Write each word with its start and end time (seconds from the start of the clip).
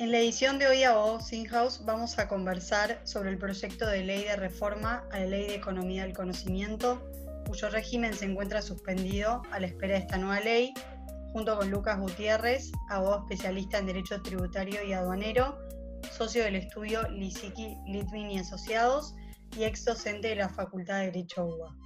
En 0.00 0.12
la 0.12 0.18
edición 0.18 0.60
de 0.60 0.68
hoy 0.68 0.84
a 0.84 0.96
vos, 0.96 1.28
House, 1.50 1.84
vamos 1.84 2.20
a 2.20 2.28
conversar 2.28 3.00
sobre 3.02 3.30
el 3.30 3.38
proyecto 3.38 3.84
de 3.84 4.04
ley 4.04 4.22
de 4.22 4.36
reforma 4.36 5.04
a 5.10 5.18
la 5.18 5.26
Ley 5.26 5.48
de 5.48 5.56
Economía 5.56 6.04
del 6.04 6.12
Conocimiento, 6.12 7.02
cuyo 7.48 7.68
régimen 7.68 8.14
se 8.14 8.26
encuentra 8.26 8.62
suspendido 8.62 9.42
a 9.50 9.58
la 9.58 9.66
espera 9.66 9.94
de 9.94 10.02
esta 10.02 10.16
nueva 10.16 10.38
ley, 10.38 10.72
junto 11.32 11.56
con 11.58 11.72
Lucas 11.72 11.98
Gutiérrez, 11.98 12.70
abogado 12.88 13.24
especialista 13.24 13.78
en 13.78 13.86
Derecho 13.86 14.22
Tributario 14.22 14.84
y 14.84 14.92
Aduanero, 14.92 15.58
socio 16.12 16.44
del 16.44 16.54
estudio 16.54 17.02
Lisiki, 17.08 17.76
Litvin 17.88 18.30
y 18.30 18.38
Asociados 18.38 19.16
y 19.56 19.64
ex 19.64 19.84
docente 19.84 20.28
de 20.28 20.36
la 20.36 20.48
Facultad 20.48 21.00
de 21.00 21.06
Derecho 21.06 21.44
UBA. 21.44 21.76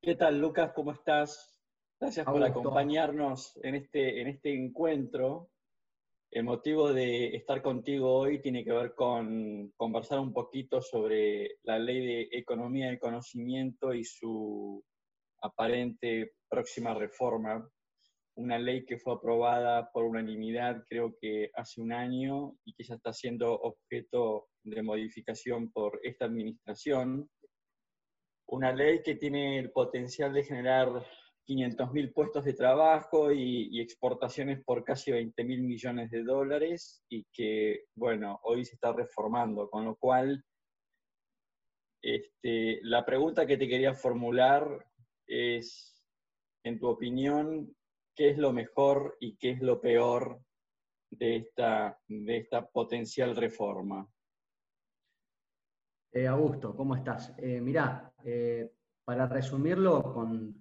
¿Qué 0.00 0.14
tal, 0.14 0.40
Lucas? 0.40 0.72
¿Cómo 0.74 0.92
estás? 0.92 1.53
Gracias 2.04 2.26
por 2.26 2.44
acompañarnos 2.44 3.58
en 3.62 3.76
este, 3.76 4.20
en 4.20 4.28
este 4.28 4.54
encuentro. 4.54 5.48
El 6.30 6.44
motivo 6.44 6.92
de 6.92 7.34
estar 7.34 7.62
contigo 7.62 8.14
hoy 8.14 8.42
tiene 8.42 8.62
que 8.62 8.72
ver 8.72 8.94
con 8.94 9.72
conversar 9.74 10.20
un 10.20 10.34
poquito 10.34 10.82
sobre 10.82 11.56
la 11.62 11.78
ley 11.78 12.04
de 12.04 12.28
economía 12.32 12.88
del 12.88 12.98
conocimiento 12.98 13.94
y 13.94 14.04
su 14.04 14.84
aparente 15.40 16.34
próxima 16.46 16.92
reforma. 16.92 17.66
Una 18.34 18.58
ley 18.58 18.84
que 18.84 18.98
fue 18.98 19.14
aprobada 19.14 19.90
por 19.90 20.04
unanimidad 20.04 20.84
creo 20.86 21.16
que 21.18 21.50
hace 21.54 21.80
un 21.80 21.94
año 21.94 22.54
y 22.66 22.74
que 22.74 22.84
ya 22.84 22.96
está 22.96 23.14
siendo 23.14 23.50
objeto 23.50 24.48
de 24.62 24.82
modificación 24.82 25.72
por 25.72 25.98
esta 26.02 26.26
administración. 26.26 27.30
Una 28.48 28.74
ley 28.74 29.02
que 29.02 29.14
tiene 29.14 29.58
el 29.58 29.72
potencial 29.72 30.34
de 30.34 30.44
generar 30.44 31.02
500.000 31.46 32.12
puestos 32.12 32.44
de 32.44 32.54
trabajo 32.54 33.30
y, 33.32 33.80
exportaciones 33.80 34.62
por 34.64 34.84
casi 34.84 35.12
20.000 35.12 35.62
millones 35.62 36.10
de 36.10 36.22
dólares 36.22 37.04
y 37.08 37.24
que, 37.32 37.84
bueno, 37.94 38.40
hoy 38.44 38.64
se 38.64 38.74
está 38.74 38.92
reformando, 38.92 39.68
con 39.68 39.84
lo 39.84 39.96
cual 39.96 40.44
este, 42.02 42.80
la 42.82 43.04
pregunta 43.04 43.46
que 43.46 43.56
te 43.56 43.68
quería 43.68 43.94
formular 43.94 44.86
es, 45.26 46.02
en 46.64 46.78
tu 46.78 46.88
opinión, 46.88 47.74
¿qué 48.14 48.30
es 48.30 48.38
lo 48.38 48.52
mejor 48.52 49.16
y 49.20 49.36
qué 49.36 49.50
es 49.50 49.60
lo 49.60 49.80
peor 49.80 50.40
de 51.10 51.36
esta, 51.36 51.98
de 52.08 52.36
esta 52.38 52.66
potencial 52.66 53.36
reforma? 53.36 54.08
Eh, 56.12 56.26
Augusto, 56.26 56.76
¿cómo 56.76 56.94
estás? 56.94 57.34
Eh, 57.38 57.60
mirá, 57.60 58.12
eh, 58.24 58.70
para 59.04 59.26
resumirlo 59.26 60.12
con 60.14 60.56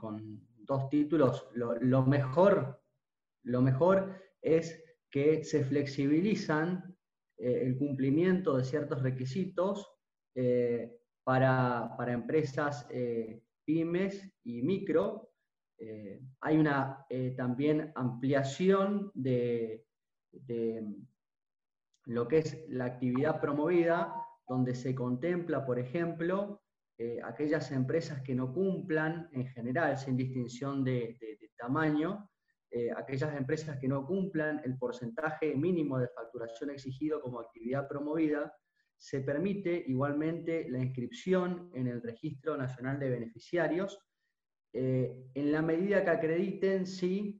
dos 0.65 0.89
títulos, 0.89 1.47
lo, 1.53 2.03
mejor, 2.03 2.81
lo 3.43 3.61
mejor 3.61 4.15
es 4.41 4.83
que 5.09 5.43
se 5.43 5.63
flexibilizan 5.63 6.95
eh, 7.37 7.61
el 7.63 7.77
cumplimiento 7.77 8.57
de 8.57 8.63
ciertos 8.63 9.01
requisitos 9.01 9.95
eh, 10.35 10.91
para, 11.23 11.95
empresas 12.07 12.87
eh, 12.89 13.43
pymes 13.65 14.31
y 14.43 14.61
micro. 14.61 15.29
hay 16.41 16.57
una 16.57 17.05
también 17.35 17.91
ampliación 17.95 19.11
de, 19.13 19.85
de 20.31 20.81
lo 22.05 22.27
que 22.27 22.37
es 22.39 22.65
la 22.69 22.85
actividad 22.85 23.41
promovida, 23.41 24.13
donde 24.47 24.75
se 24.75 24.95
contempla, 24.95 25.65
por 25.65 25.79
ejemplo, 25.79 26.62
eh, 26.97 27.19
aquellas 27.23 27.71
empresas 27.71 28.21
que 28.21 28.35
no 28.35 28.53
cumplan, 28.53 29.27
en 29.31 29.47
general, 29.47 29.97
sin 29.97 30.15
distinción 30.15 30.83
de, 30.83 31.17
tamaño, 31.57 32.29
eh, 32.69 32.91
aquellas 32.95 33.35
empresas 33.35 33.79
que 33.79 33.87
no 33.87 34.05
cumplan 34.05 34.61
el 34.63 34.77
porcentaje 34.77 35.55
mínimo 35.55 35.97
de 35.97 36.09
facturación 36.09 36.69
exigido 36.69 37.19
como 37.19 37.39
actividad 37.39 37.87
promovida, 37.87 38.53
se 38.97 39.21
permite 39.21 39.83
igualmente 39.87 40.69
la 40.69 40.79
inscripción 40.79 41.71
en 41.73 41.87
el 41.87 42.01
Registro 42.01 42.55
Nacional 42.57 42.99
de 42.99 43.09
Beneficiarios, 43.09 43.99
eh, 44.71 45.15
en 45.33 45.51
la 45.51 45.61
medida 45.61 46.03
que 46.03 46.09
acrediten 46.11 46.85
si 46.85 47.39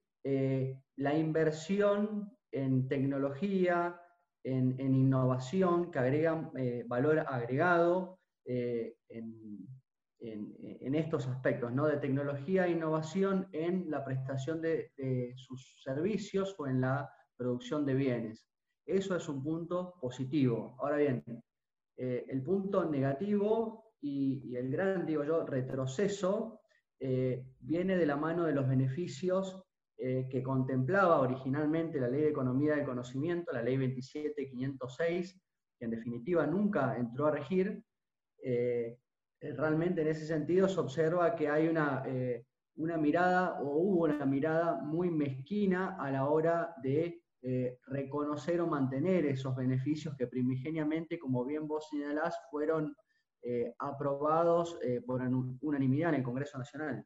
la 0.96 1.18
inversión 1.18 2.32
en 2.52 2.88
tecnología, 2.88 4.00
en, 4.44 4.80
innovación, 4.80 5.92
que 5.92 6.00
agregan 6.00 6.50
valor 6.88 7.20
agregado, 7.20 8.20
en, 9.14 10.96
estos 10.96 11.28
aspectos, 11.28 11.74
¿no? 11.74 11.88
de 11.88 11.98
tecnología 11.98 12.66
e 12.66 12.72
innovación 12.72 13.48
en 13.52 13.90
la 13.90 14.06
prestación 14.06 14.62
de, 14.62 14.92
sus 15.36 15.82
servicios 15.84 16.56
o 16.58 16.68
en 16.68 16.82
la 16.82 17.10
producción 17.36 17.86
de 17.86 17.94
bienes. 17.94 18.48
Eso 18.86 19.16
es 19.16 19.28
un 19.28 19.44
punto 19.44 19.96
positivo. 20.00 20.76
Ahora 20.80 20.98
bien, 20.98 21.24
eh, 21.98 22.26
el 22.28 22.42
punto 22.42 22.86
negativo 22.90 23.94
y, 24.02 24.56
el 24.56 24.70
gran, 24.70 25.06
digo 25.06 25.24
yo, 25.24 25.46
retroceso 25.46 26.62
eh, 27.00 27.46
viene 27.60 27.98
de 27.98 28.06
la 28.06 28.16
mano 28.16 28.46
de 28.46 28.54
los 28.54 28.68
beneficios 28.68 29.62
que 29.96 30.44
contemplaba 30.44 31.22
originalmente 31.22 31.98
la 31.98 32.10
Ley 32.10 32.24
de 32.24 32.30
Economía 32.30 32.76
del 32.76 32.84
Conocimiento, 32.86 33.54
la 33.54 33.62
Ley 33.62 33.78
27506, 33.78 35.42
que 35.80 35.86
en 35.86 35.92
definitiva 35.92 36.46
nunca 36.46 36.98
entró 36.98 37.28
a 37.28 37.32
regir, 37.32 37.82
eh, 38.46 38.98
realmente 39.52 40.02
en 40.02 40.08
ese 40.08 40.26
sentido 40.26 40.70
se 40.70 40.80
observa 40.80 41.36
que 41.36 41.50
hay 41.50 41.68
una, 41.68 42.04
eh, 42.06 42.46
una, 42.76 42.98
mirada 42.98 43.60
o 43.62 43.78
hubo 43.78 44.04
una 44.06 44.26
mirada 44.26 44.82
muy 44.82 45.10
mezquina 45.12 45.98
a 46.00 46.12
la 46.12 46.30
hora 46.30 46.74
de 46.82 47.22
eh, 47.42 47.80
reconocer 47.88 48.62
o 48.62 48.68
mantener 48.68 49.26
esos 49.26 49.56
beneficios 49.56 50.16
que 50.16 50.28
primigeniamente, 50.28 51.20
como 51.20 51.44
bien 51.44 51.68
vos 51.68 51.88
señalás, 51.90 52.38
fueron 52.50 52.96
aprobados 53.78 54.80
por 55.06 55.22
unanimidad 55.60 56.12
en 56.12 56.16
el 56.16 56.24
Congreso 56.24 56.58
Nacional. 56.58 57.06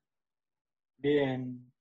Bien. 0.96 1.74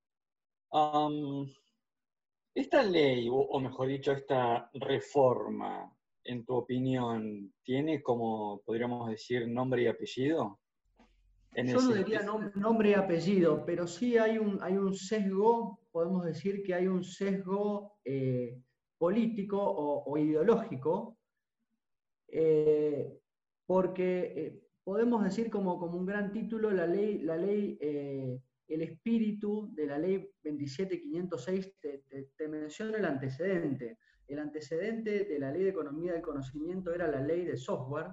esta 2.54 2.82
ley, 2.82 3.28
o 3.30 3.60
mejor 3.60 3.88
dicho, 3.88 4.12
esta 4.12 4.70
reforma, 4.72 5.94
en 6.26 6.44
tu 6.44 6.54
opinión, 6.54 7.52
tiene 7.62 8.02
como, 8.02 8.60
podríamos 8.64 9.08
decir, 9.08 9.48
nombre 9.48 9.82
y 9.82 9.86
apellido? 9.86 10.58
Yo 11.64 11.80
no 11.80 11.94
diría 11.94 12.20
nombre 12.54 12.90
y 12.90 12.94
apellido, 12.94 13.64
pero 13.64 13.86
sí 13.86 14.18
hay 14.18 14.36
un, 14.36 14.58
hay 14.60 14.76
un 14.76 14.94
sesgo, 14.94 15.80
podemos 15.90 16.24
decir 16.24 16.62
que 16.62 16.74
hay 16.74 16.86
un 16.86 17.02
sesgo 17.02 17.96
eh, 18.04 18.60
político 18.98 19.58
o, 19.58 20.18
ideológico, 20.18 21.16
eh, 22.28 23.18
porque 23.64 24.32
eh, 24.36 24.60
podemos 24.84 25.24
decir 25.24 25.48
como, 25.48 25.78
como, 25.78 25.96
un 25.96 26.04
gran 26.04 26.30
título 26.30 26.70
la 26.70 26.86
ley, 26.86 27.20
la 27.20 27.36
ley 27.36 27.78
el 28.68 28.82
espíritu 28.82 29.72
de 29.72 29.86
la 29.86 29.98
ley 29.98 30.28
27506 30.42 31.74
te, 31.80 32.02
te 32.36 32.48
menciona 32.48 32.98
el 32.98 33.04
antecedente. 33.04 33.98
El 34.28 34.40
antecedente 34.40 35.24
de 35.24 35.38
la 35.38 35.52
Ley 35.52 35.64
de 35.64 35.70
Economía 35.70 36.12
del 36.12 36.22
Conocimiento 36.22 36.92
era 36.92 37.06
la 37.06 37.20
ley 37.20 37.44
de 37.44 37.56
software, 37.56 38.08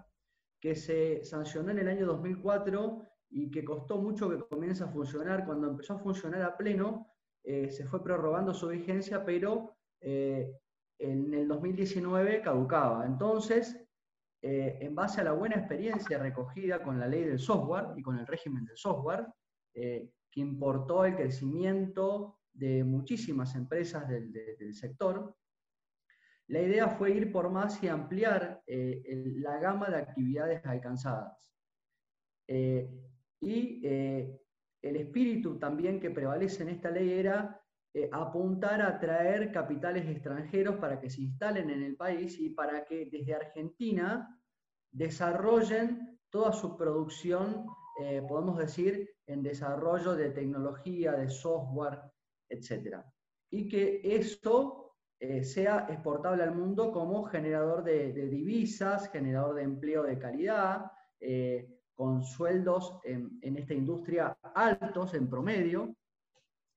que 0.60 0.76
se 0.76 1.24
sancionó 1.24 1.72
en 1.72 1.80
el 1.80 1.88
año 1.88 2.06
2004 2.06 3.02
y 3.32 3.50
que 3.50 3.66
costó 3.66 3.98
mucho 3.98 4.30
que 4.30 4.40
comience 4.40 4.84
a 4.84 4.88
funcionar. 4.88 5.46
Cuando 5.46 5.68
empezó 5.68 5.94
a 5.94 6.00
funcionar 6.00 6.42
a 6.44 6.56
pleno, 6.56 7.08
eh, 7.44 7.70
se 7.72 7.86
fue 7.86 8.04
prorrogando 8.04 8.54
su 8.54 8.68
vigencia, 8.68 9.26
pero 9.26 9.76
eh, 10.00 10.56
en 11.00 11.34
el 11.34 11.48
2019 11.48 12.42
caducaba. 12.42 13.06
Entonces, 13.06 13.84
eh, 14.42 14.78
en 14.82 14.94
base 14.94 15.22
a 15.22 15.24
la 15.24 15.34
buena 15.34 15.56
experiencia 15.56 16.20
recogida 16.20 16.84
con 16.84 17.00
la 17.00 17.08
ley 17.08 17.24
del 17.24 17.40
software 17.40 17.88
y 17.98 18.04
con 18.04 18.20
el 18.20 18.28
régimen 18.28 18.66
del 18.66 18.78
software, 18.78 19.28
que 19.74 20.40
importó 20.40 21.04
el 21.04 21.16
crecimiento 21.16 22.38
de 22.54 22.84
muchísimas 22.84 23.56
empresas 23.56 24.08
del 24.08 24.74
sector, 24.76 25.36
la 26.48 26.62
idea 26.62 26.90
fue 26.90 27.12
ir 27.12 27.32
por 27.32 27.50
más 27.50 27.82
y 27.84 27.88
ampliar 27.88 28.62
eh, 28.68 29.02
la 29.38 29.58
gama 29.60 29.90
de 29.90 29.98
actividades 29.98 30.66
alcanzadas. 30.66 31.54
Eh, 32.48 32.90
y 33.40 33.82
eh, 33.84 34.40
el 34.82 34.96
espíritu 34.98 35.58
también 35.58 36.00
que 36.00 36.12
prevalece 36.12 36.64
en 36.64 36.70
esta 36.70 36.92
ley 36.92 37.12
era 37.12 37.60
apuntar 38.12 38.82
a 38.82 39.00
traer 39.00 39.52
capitales 39.52 40.08
extranjeros 40.08 40.78
para 40.78 41.00
que 41.00 41.12
se 41.12 41.22
instalen 41.22 41.70
en 41.70 41.84
el 41.84 41.96
país 41.96 42.40
y 42.40 42.50
para 42.50 42.84
que 42.86 43.06
desde 43.06 43.36
Argentina 43.36 44.42
desarrollen 44.92 46.20
toda 46.32 46.52
su 46.54 46.76
producción, 46.76 47.68
podemos 48.28 48.58
decir, 48.58 49.12
en 49.28 49.44
desarrollo 49.44 50.16
de 50.16 50.32
tecnología, 50.32 51.12
de 51.12 51.30
software, 51.30 52.00
etc. 52.50 52.98
Y 53.52 53.68
que 53.68 54.02
esto 54.04 54.83
eh, 55.26 55.42
sea 55.46 55.88
exportable 55.88 56.44
al 56.44 56.54
mundo 56.54 56.92
como 56.92 57.24
generador 57.24 57.82
de, 57.82 58.12
divisas, 58.12 59.10
generador 59.10 59.56
de 59.56 59.64
empleo 59.64 60.04
de 60.04 60.20
calidad, 60.20 60.92
eh, 61.18 61.80
con 61.96 62.26
sueldos 62.26 63.00
en, 63.06 63.40
esta 63.42 63.74
industria 63.74 64.38
altos 64.54 65.14
en 65.14 65.30
promedio. 65.30 65.96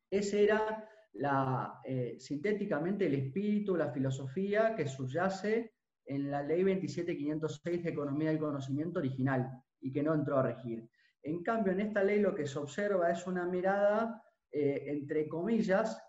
Esa 0.09 0.37
era 0.37 0.89
la, 1.15 1.81
eh, 1.85 2.19
sintéticamente 2.21 3.07
el 3.07 3.15
espíritu, 3.15 3.77
la 3.77 3.91
filosofía 3.91 4.77
que 4.77 4.87
subyace 4.87 5.75
en 6.05 6.31
la 6.31 6.41
ley 6.45 6.63
27506 6.63 7.83
de 7.83 7.91
Economía 7.91 8.29
del 8.29 8.39
Conocimiento 8.39 9.01
original 9.01 9.61
y 9.81 9.91
que 9.91 10.05
no 10.05 10.15
entró 10.15 10.39
a 10.39 10.45
regir. 10.45 10.89
En 11.21 11.43
cambio, 11.43 11.73
en 11.73 11.81
esta 11.81 12.05
ley 12.05 12.21
lo 12.21 12.33
que 12.33 12.47
se 12.47 12.61
observa 12.61 13.11
es 13.11 13.27
una 13.27 13.45
mirada, 13.45 14.23
entre 14.53 15.27
comillas, 15.27 16.01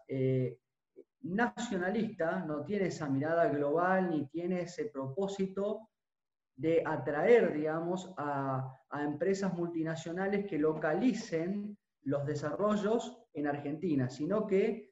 nacionalista, 1.36 2.40
no 2.46 2.64
tiene 2.64 2.88
esa 2.88 3.10
mirada 3.10 3.48
global 3.48 4.10
ni 4.10 4.28
tiene 4.28 4.62
ese 4.62 4.86
propósito 4.86 5.90
de 6.58 6.82
atraer, 6.86 7.54
digamos, 7.54 8.14
a, 8.18 8.74
empresas 9.00 9.54
multinacionales 9.54 10.46
que 10.46 10.58
localicen 10.58 11.78
los 12.04 12.26
desarrollos 12.26 13.22
en 13.34 13.48
Argentina, 13.48 14.10
sino 14.10 14.48
que 14.48 14.92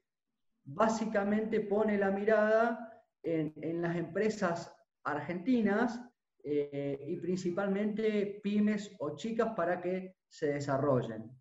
básicamente 0.64 1.62
pone 1.62 1.98
la 1.98 2.12
mirada 2.12 3.02
en, 3.24 3.82
las 3.82 3.96
empresas 3.96 4.76
argentinas 5.04 6.00
eh, 6.44 7.04
y 7.08 7.18
principalmente 7.18 8.42
pymes 8.44 8.94
o 9.00 9.16
chicas 9.16 9.54
para 9.56 9.82
que 9.82 10.18
se 10.28 10.54
desarrollen. 10.54 11.32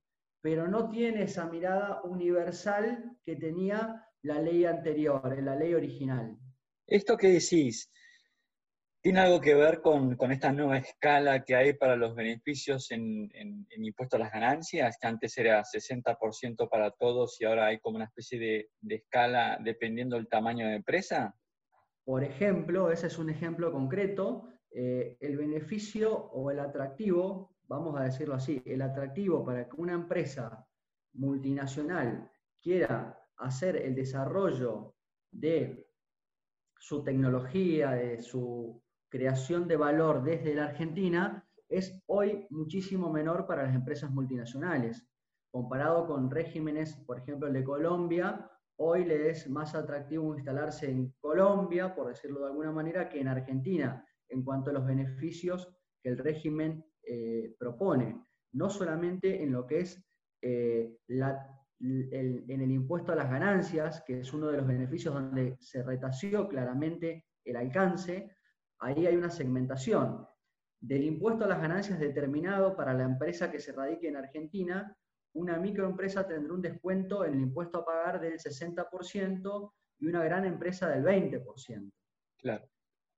Pero 0.40 0.68
no 0.68 0.88
tiene 0.88 1.24
esa 1.24 1.46
mirada 1.46 2.02
universal 2.04 3.18
que 3.24 3.36
tenía 3.36 4.03
la 4.24 4.40
ley 4.40 4.64
anterior, 4.64 5.42
la 5.42 5.54
ley 5.54 5.74
original. 5.74 6.36
Esto 6.86 7.16
que 7.16 7.28
decís, 7.28 7.90
¿tiene 9.02 9.20
algo 9.20 9.40
que 9.40 9.54
ver 9.54 9.82
con, 9.82 10.16
esta 10.32 10.50
nueva 10.50 10.78
escala 10.78 11.44
que 11.44 11.54
hay 11.54 11.74
para 11.74 11.94
los 11.94 12.14
beneficios 12.14 12.90
en, 12.90 13.30
en, 13.34 13.66
impuesto 13.84 14.16
a 14.16 14.20
las 14.20 14.32
ganancias? 14.32 14.96
Que 14.98 15.06
antes 15.06 15.36
era 15.36 15.62
60% 15.62 16.68
para 16.70 16.90
todos 16.90 17.38
y 17.40 17.44
ahora 17.44 17.66
hay 17.66 17.78
como 17.80 17.96
una 17.96 18.06
especie 18.06 18.38
de, 18.38 18.94
escala 18.94 19.58
dependiendo 19.62 20.16
del 20.16 20.28
tamaño 20.28 20.66
de 20.68 20.76
empresa. 20.76 21.34
Por 22.02 22.24
ejemplo, 22.24 22.90
ese 22.90 23.08
es 23.08 23.18
un 23.18 23.28
ejemplo 23.28 23.72
concreto, 23.72 24.48
eh, 24.70 25.18
el 25.20 25.36
beneficio 25.36 26.14
o 26.16 26.50
el 26.50 26.60
atractivo, 26.60 27.56
vamos 27.66 27.98
a 28.00 28.04
decirlo 28.04 28.34
así, 28.34 28.62
el 28.64 28.80
atractivo 28.80 29.44
para 29.44 29.68
que 29.68 29.76
una 29.76 29.92
empresa 29.92 30.66
multinacional 31.12 32.30
quiera 32.60 33.23
hacer 33.36 33.76
el 33.76 33.94
desarrollo 33.94 34.94
de 35.30 35.88
su 36.78 37.02
tecnología, 37.02 37.92
de 37.92 38.22
su 38.22 38.82
creación 39.08 39.68
de 39.68 39.76
valor 39.76 40.22
desde 40.22 40.54
la 40.54 40.66
Argentina, 40.66 41.48
es 41.68 42.02
hoy 42.06 42.46
muchísimo 42.50 43.10
menor 43.10 43.46
para 43.46 43.64
las 43.64 43.74
empresas 43.74 44.10
multinacionales. 44.10 45.06
Comparado 45.50 46.06
con 46.06 46.30
regímenes, 46.30 46.96
por 47.06 47.18
ejemplo, 47.18 47.48
el 47.48 47.54
de 47.54 47.64
Colombia, 47.64 48.50
hoy 48.76 49.04
le 49.04 49.30
es 49.30 49.48
más 49.48 49.74
atractivo 49.74 50.34
instalarse 50.34 50.90
en 50.90 51.14
Colombia, 51.20 51.94
por 51.94 52.08
decirlo 52.08 52.40
de 52.40 52.46
alguna 52.46 52.72
manera, 52.72 53.08
que 53.08 53.20
en 53.20 53.28
Argentina, 53.28 54.04
en 54.28 54.44
cuanto 54.44 54.70
a 54.70 54.72
los 54.72 54.84
beneficios 54.84 55.72
que 56.02 56.10
el 56.10 56.18
régimen 56.18 56.84
eh, 57.02 57.54
propone. 57.58 58.20
No 58.52 58.70
solamente 58.70 59.42
en 59.42 59.52
lo 59.52 59.66
que 59.66 59.80
es 59.80 60.04
eh, 60.42 60.98
la 61.06 61.63
en 61.80 62.60
el 62.60 62.70
impuesto 62.70 63.12
a 63.12 63.16
las 63.16 63.30
ganancias, 63.30 64.02
que 64.06 64.20
es 64.20 64.32
uno 64.32 64.48
de 64.48 64.58
los 64.58 64.66
beneficios 64.66 65.14
donde 65.14 65.56
se 65.60 65.82
retació 65.82 66.48
claramente 66.48 67.26
el 67.44 67.56
alcance, 67.56 68.36
ahí 68.78 69.06
hay 69.06 69.16
una 69.16 69.30
segmentación. 69.30 70.26
Del 70.80 71.04
impuesto 71.04 71.44
a 71.44 71.48
las 71.48 71.60
ganancias 71.60 71.98
determinado 71.98 72.76
para 72.76 72.94
la 72.94 73.04
empresa 73.04 73.50
que 73.50 73.58
se 73.58 73.72
radique 73.72 74.08
en 74.08 74.16
Argentina, 74.16 74.96
una 75.34 75.58
microempresa 75.58 76.26
tendrá 76.26 76.52
un 76.52 76.62
descuento 76.62 77.24
en 77.24 77.34
el 77.34 77.40
impuesto 77.40 77.78
a 77.78 77.84
pagar 77.84 78.20
del 78.20 78.38
60% 78.38 79.72
y 79.98 80.06
una 80.06 80.22
gran 80.22 80.44
empresa 80.44 80.88
del 80.88 81.04
20%. 81.04 81.90
Claro. 82.38 82.68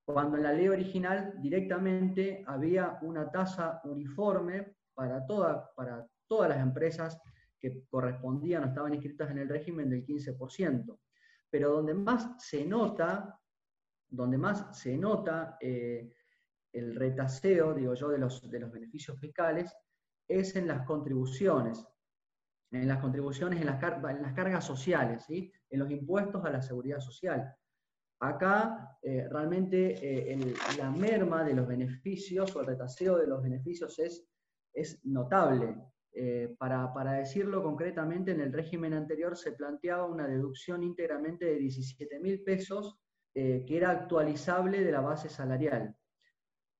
Cuando 0.04 0.36
en 0.36 0.44
la 0.44 0.52
ley 0.52 0.68
original 0.68 1.34
directamente 1.40 2.44
había 2.46 2.98
una 3.02 3.30
tasa 3.30 3.80
uniforme 3.84 4.76
para, 4.94 5.26
toda, 5.26 5.70
para 5.74 6.06
todas 6.28 6.48
las 6.48 6.60
empresas 6.60 7.20
que 7.58 7.84
correspondían 7.88 8.64
o 8.64 8.66
estaban 8.66 8.94
inscritas 8.94 9.30
en 9.30 9.38
el 9.38 9.48
régimen 9.48 9.90
del 9.90 10.04
15%. 10.04 10.98
Pero 11.50 11.72
donde 11.72 11.94
más 11.94 12.42
se 12.44 12.64
nota, 12.64 13.40
donde 14.08 14.38
más 14.38 14.78
se 14.78 14.96
nota 14.96 15.56
eh, 15.60 16.12
el 16.72 16.94
retaseo, 16.94 17.74
digo 17.74 17.94
yo, 17.94 18.08
de 18.08 18.18
los, 18.18 18.50
de 18.50 18.60
los 18.60 18.70
beneficios 18.70 19.18
fiscales, 19.18 19.74
es 20.28 20.56
en 20.56 20.66
las 20.66 20.84
contribuciones, 20.84 21.86
en 22.70 22.88
las 22.88 22.98
contribuciones, 22.98 23.60
en 23.60 23.66
las, 23.66 23.82
en 23.82 24.22
las 24.22 24.34
cargas 24.34 24.64
sociales, 24.64 25.24
¿sí? 25.26 25.52
en 25.70 25.78
los 25.78 25.90
impuestos 25.90 26.44
a 26.44 26.50
la 26.50 26.62
seguridad 26.62 27.00
social. 27.00 27.54
Acá 28.20 28.98
eh, 29.02 29.28
realmente 29.30 30.32
eh, 30.32 30.54
la 30.78 30.90
merma 30.90 31.44
de 31.44 31.54
los 31.54 31.66
beneficios 31.66 32.54
o 32.56 32.60
el 32.60 32.66
retaseo 32.66 33.18
de 33.18 33.26
los 33.26 33.42
beneficios 33.42 33.98
es, 33.98 34.26
es 34.72 35.04
notable. 35.04 35.76
Eh, 36.18 36.56
para, 36.58 37.12
decirlo 37.12 37.62
concretamente, 37.62 38.30
en 38.30 38.40
el 38.40 38.50
régimen 38.50 38.94
anterior 38.94 39.36
se 39.36 39.52
planteaba 39.52 40.06
una 40.06 40.26
deducción 40.26 40.82
íntegramente 40.82 41.44
de 41.44 41.58
17 41.58 42.20
mil 42.20 42.42
pesos 42.42 42.98
eh, 43.34 43.66
que 43.66 43.76
era 43.76 43.90
actualizable 43.90 44.82
de 44.82 44.92
la 44.92 45.02
base 45.02 45.28
salarial. 45.28 45.94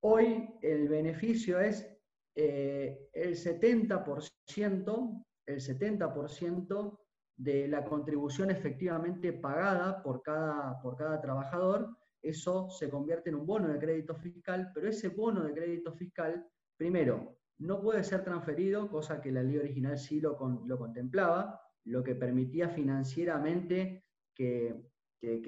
Hoy 0.00 0.48
el 0.62 0.88
beneficio 0.88 1.60
es 1.60 1.86
eh, 2.34 3.10
el 3.12 3.36
70%, 3.36 5.24
el 5.44 5.60
70% 5.60 6.98
de 7.36 7.68
la 7.68 7.84
contribución 7.84 8.50
efectivamente 8.50 9.34
pagada 9.34 10.02
por 10.02 10.22
cada, 10.22 10.80
por 10.80 10.96
cada 10.96 11.20
trabajador. 11.20 11.94
Eso 12.22 12.70
se 12.70 12.88
convierte 12.88 13.28
en 13.28 13.36
un 13.36 13.44
bono 13.44 13.68
de 13.68 13.78
crédito 13.78 14.14
fiscal, 14.14 14.70
pero 14.72 14.88
ese 14.88 15.10
bono 15.10 15.44
de 15.44 15.52
crédito 15.52 15.92
fiscal, 15.92 16.42
primero, 16.78 17.36
no 17.58 17.80
puede 17.80 18.04
ser 18.04 18.22
transferido, 18.24 18.88
cosa 18.88 19.20
que 19.20 19.32
la 19.32 19.42
ley 19.42 19.58
original 19.58 19.98
sí 19.98 20.20
lo, 20.20 20.36
lo 20.66 20.78
contemplaba, 20.78 21.60
lo 21.84 22.02
que 22.02 22.14
permitía 22.14 22.68
financieramente 22.68 24.04
que, 24.34 24.84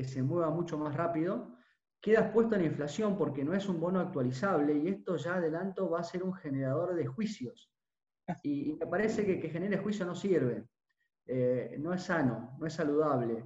se 0.04 0.22
mueva 0.22 0.50
mucho 0.50 0.78
más 0.78 0.94
rápido. 0.94 1.56
Queda 2.00 2.20
expuesto 2.20 2.56
la 2.56 2.64
inflación 2.64 3.16
porque 3.16 3.44
no 3.44 3.54
es 3.54 3.68
un 3.68 3.80
bono 3.80 4.00
actualizable 4.00 4.76
y 4.76 4.88
esto 4.88 5.16
ya 5.16 5.34
adelanto 5.34 5.90
va 5.90 6.00
a 6.00 6.04
ser 6.04 6.22
un 6.22 6.34
generador 6.34 6.94
de 6.94 7.06
juicios. 7.06 7.70
Y, 8.42 8.74
me 8.74 8.86
parece 8.86 9.24
que 9.26 9.40
que 9.40 9.50
genere 9.50 9.78
juicio 9.78 10.04
no 10.04 10.14
sirve, 10.14 10.68
eh, 11.26 11.76
no 11.78 11.92
es 11.92 12.02
sano, 12.02 12.56
no 12.58 12.66
es 12.66 12.72
saludable. 12.72 13.44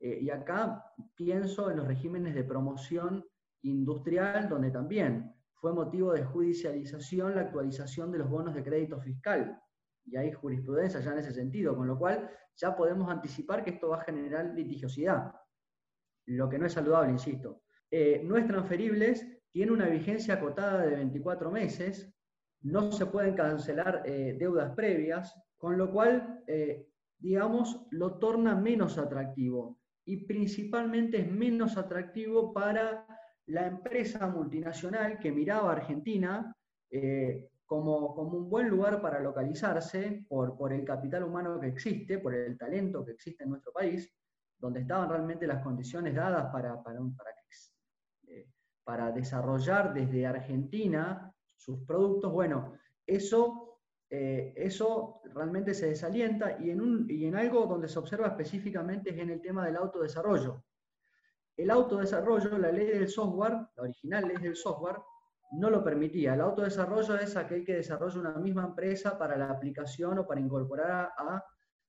Eh, 0.00 0.18
y 0.22 0.30
acá 0.30 0.84
pienso 1.14 1.70
en 1.70 1.76
los 1.78 1.86
regímenes 1.86 2.34
de 2.34 2.44
promoción 2.44 3.24
industrial, 3.62 4.48
donde 4.48 4.70
también 4.70 5.31
fue 5.62 5.72
motivo 5.72 6.12
de 6.12 6.24
judicialización 6.24 7.36
la 7.36 7.42
actualización 7.42 8.10
de 8.10 8.18
los 8.18 8.28
bonos 8.28 8.52
de 8.52 8.64
crédito 8.64 9.00
fiscal. 9.00 9.62
Y 10.04 10.16
hay 10.16 10.32
jurisprudencia 10.32 10.98
ya 10.98 11.12
en 11.12 11.18
ese 11.18 11.32
sentido, 11.32 11.76
con 11.76 11.86
lo 11.86 11.96
cual 11.96 12.28
ya 12.56 12.74
podemos 12.74 13.08
anticipar 13.08 13.62
que 13.62 13.70
esto 13.70 13.90
va 13.90 13.98
a 13.98 14.04
generar 14.04 14.46
litigiosidad, 14.56 15.32
lo 16.26 16.48
que 16.48 16.58
no 16.58 16.66
es 16.66 16.72
saludable, 16.72 17.12
insisto. 17.12 17.62
Eh, 17.88 18.22
no 18.24 18.36
es 18.36 18.44
transferibles, 18.48 19.24
tiene 19.52 19.70
una 19.70 19.86
vigencia 19.86 20.34
acotada 20.34 20.84
de 20.84 20.96
24 20.96 21.48
meses, 21.52 22.12
no 22.62 22.90
se 22.90 23.06
pueden 23.06 23.36
cancelar 23.36 24.02
eh, 24.04 24.34
deudas 24.36 24.74
previas, 24.74 25.32
con 25.56 25.78
lo 25.78 25.92
cual, 25.92 26.42
eh, 26.48 26.88
digamos, 27.16 27.86
lo 27.92 28.18
torna 28.18 28.56
menos 28.56 28.98
atractivo 28.98 29.78
y 30.04 30.26
principalmente 30.26 31.18
es 31.18 31.30
menos 31.30 31.76
atractivo 31.76 32.52
para 32.52 33.06
la 33.46 33.66
empresa 33.66 34.26
multinacional 34.28 35.18
que 35.18 35.32
miraba 35.32 35.70
a 35.70 35.76
Argentina 35.76 36.54
eh, 36.90 37.48
como, 37.66 38.14
como, 38.14 38.36
un 38.38 38.50
buen 38.50 38.68
lugar 38.68 39.00
para 39.00 39.20
localizarse 39.20 40.24
por, 40.28 40.56
por 40.56 40.72
el 40.72 40.84
capital 40.84 41.24
humano 41.24 41.58
que 41.58 41.68
existe, 41.68 42.18
por 42.18 42.34
el 42.34 42.56
talento 42.58 43.04
que 43.04 43.12
existe 43.12 43.44
en 43.44 43.50
nuestro 43.50 43.72
país, 43.72 44.12
donde 44.58 44.80
estaban 44.80 45.08
realmente 45.08 45.46
las 45.46 45.62
condiciones 45.62 46.14
dadas 46.14 46.52
para, 46.52 46.82
para, 46.82 47.00
eh, 48.28 48.46
para 48.84 49.10
desarrollar 49.10 49.92
desde 49.92 50.26
Argentina 50.26 51.32
sus 51.56 51.80
productos, 51.84 52.32
bueno, 52.32 52.74
eso, 53.06 53.80
eh, 54.10 54.52
eso 54.56 55.20
realmente 55.32 55.74
se 55.74 55.88
desalienta 55.88 56.58
y 56.60 56.70
en, 56.70 56.80
un, 56.80 57.06
y 57.08 57.24
en 57.24 57.36
algo 57.36 57.66
donde 57.66 57.88
se 57.88 57.98
observa 57.98 58.28
específicamente 58.28 59.10
es 59.10 59.18
en 59.18 59.30
el 59.30 59.40
tema 59.40 59.64
del 59.64 59.76
autodesarrollo. 59.76 60.64
El 61.56 61.70
autodesarrollo, 61.70 62.56
la 62.58 62.72
ley 62.72 62.86
del 62.86 63.08
software, 63.08 63.52
la 63.76 63.82
original 63.82 64.26
ley 64.26 64.36
del 64.38 64.56
software, 64.56 64.96
no 65.52 65.68
lo 65.68 65.84
permitía. 65.84 66.34
El 66.34 66.40
autodesarrollo 66.40 67.16
es 67.16 67.36
aquel 67.36 67.64
que 67.64 67.74
desarrolla 67.74 68.20
una 68.20 68.38
misma 68.38 68.64
empresa 68.64 69.18
para 69.18 69.36
la 69.36 69.50
aplicación 69.50 70.18
o 70.18 70.26
para 70.26 70.40
incorporar 70.40 71.12
a, 71.16 71.44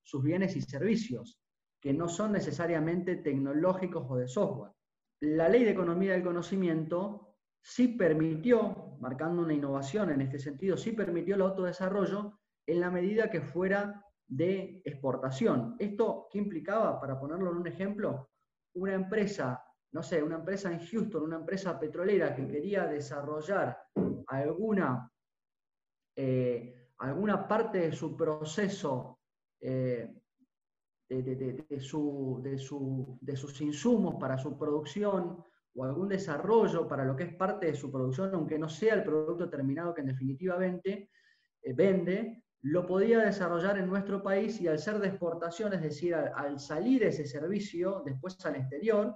sus 0.06 0.22
bienes 0.22 0.56
y 0.58 0.62
servicios, 0.62 1.40
que 1.80 1.94
no 1.94 2.10
son 2.10 2.34
necesariamente 2.34 3.16
tecnológicos 3.16 4.06
o 4.10 4.18
de 4.18 4.28
software. 4.28 4.74
La 5.22 5.48
ley 5.48 5.64
de 5.64 5.72
economía 5.72 6.12
del 6.12 6.24
conocimiento 6.24 7.38
sí 7.62 7.88
permitió, 7.88 8.98
marcando 9.00 9.42
una 9.42 9.54
innovación 9.54 10.10
en 10.10 10.20
este 10.20 10.40
sentido, 10.40 10.76
sí 10.76 10.92
permitió 10.92 11.36
el 11.36 11.42
autodesarrollo 11.42 12.38
en 12.68 12.82
la 12.82 12.92
medida 12.92 13.32
que 13.32 13.40
fuera 13.40 14.06
de 14.28 14.82
exportación. 14.84 15.78
¿Esto 15.80 16.28
qué 16.30 16.40
implicaba? 16.40 17.00
Para 17.00 17.18
ponerlo 17.18 17.52
en 17.52 17.58
un 17.58 17.68
ejemplo, 17.68 18.30
una 18.74 18.94
empresa, 18.94 19.64
no 19.92 20.04
sé, 20.04 20.22
una 20.22 20.36
empresa 20.36 20.72
en 20.72 20.80
Houston, 20.86 21.24
una 21.24 21.38
empresa 21.38 21.80
petrolera 21.80 22.36
que 22.36 22.48
quería 22.48 22.86
desarrollar 22.88 23.78
alguna, 24.28 25.12
eh, 26.16 26.90
alguna 26.98 27.48
parte 27.48 27.80
de 27.80 27.92
su 27.92 28.16
proceso 28.16 29.20
eh, 29.62 30.14
de, 31.10 31.80
sus 31.80 33.62
insumos 33.62 34.16
para 34.20 34.38
su 34.38 34.58
producción 34.58 35.44
o 35.76 35.84
algún 35.84 36.08
desarrollo 36.08 36.88
para 36.88 37.06
lo 37.06 37.16
que 37.16 37.24
es 37.24 37.36
parte 37.36 37.68
de 37.68 37.76
su 37.76 37.92
producción, 37.92 38.34
aunque 38.34 38.58
no 38.58 38.70
sea 38.70 38.96
el 38.96 39.04
producto 39.04 39.50
terminado 39.50 39.94
que 39.94 40.02
en 40.02 40.08
definitivamente 40.08 41.10
eh, 41.62 41.74
vende, 41.74 42.44
lo 42.64 42.88
podía 42.88 43.20
desarrollar 43.20 43.78
en 43.78 43.88
nuestro 43.88 44.24
país 44.24 44.60
y 44.62 44.68
al 44.70 44.80
ser 44.80 45.00
de 45.00 45.10
exportación, 45.10 45.74
es 45.74 45.82
decir, 45.82 46.16
al, 46.16 46.60
salir 46.60 47.04
ese 47.04 47.26
servicio 47.26 48.02
después 48.06 48.44
al 48.46 48.56
exterior, 48.56 49.14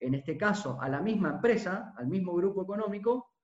en 0.00 0.14
este 0.14 0.38
caso 0.38 0.80
a 0.80 0.88
la 0.88 1.02
misma 1.02 1.30
empresa, 1.30 1.92
al 1.98 2.06
mismo 2.06 2.34
grupo 2.34 2.62
económico, 2.62 3.34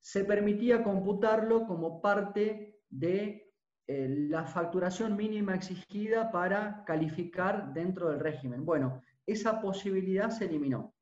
se 0.00 0.24
permitía 0.24 0.82
computarlo 0.82 1.66
como 1.66 2.02
parte 2.02 2.80
de 2.88 3.52
eh, 3.86 4.08
la 4.28 4.44
facturación 4.44 5.16
mínima 5.16 5.54
exigida 5.54 6.32
para 6.32 6.82
calificar 6.84 7.72
dentro 7.72 8.10
del 8.10 8.18
régimen. 8.18 8.64
Bueno, 8.64 9.02
esa 9.24 9.60
posibilidad 9.60 10.30
se 10.30 10.46
eliminó. 10.46 10.94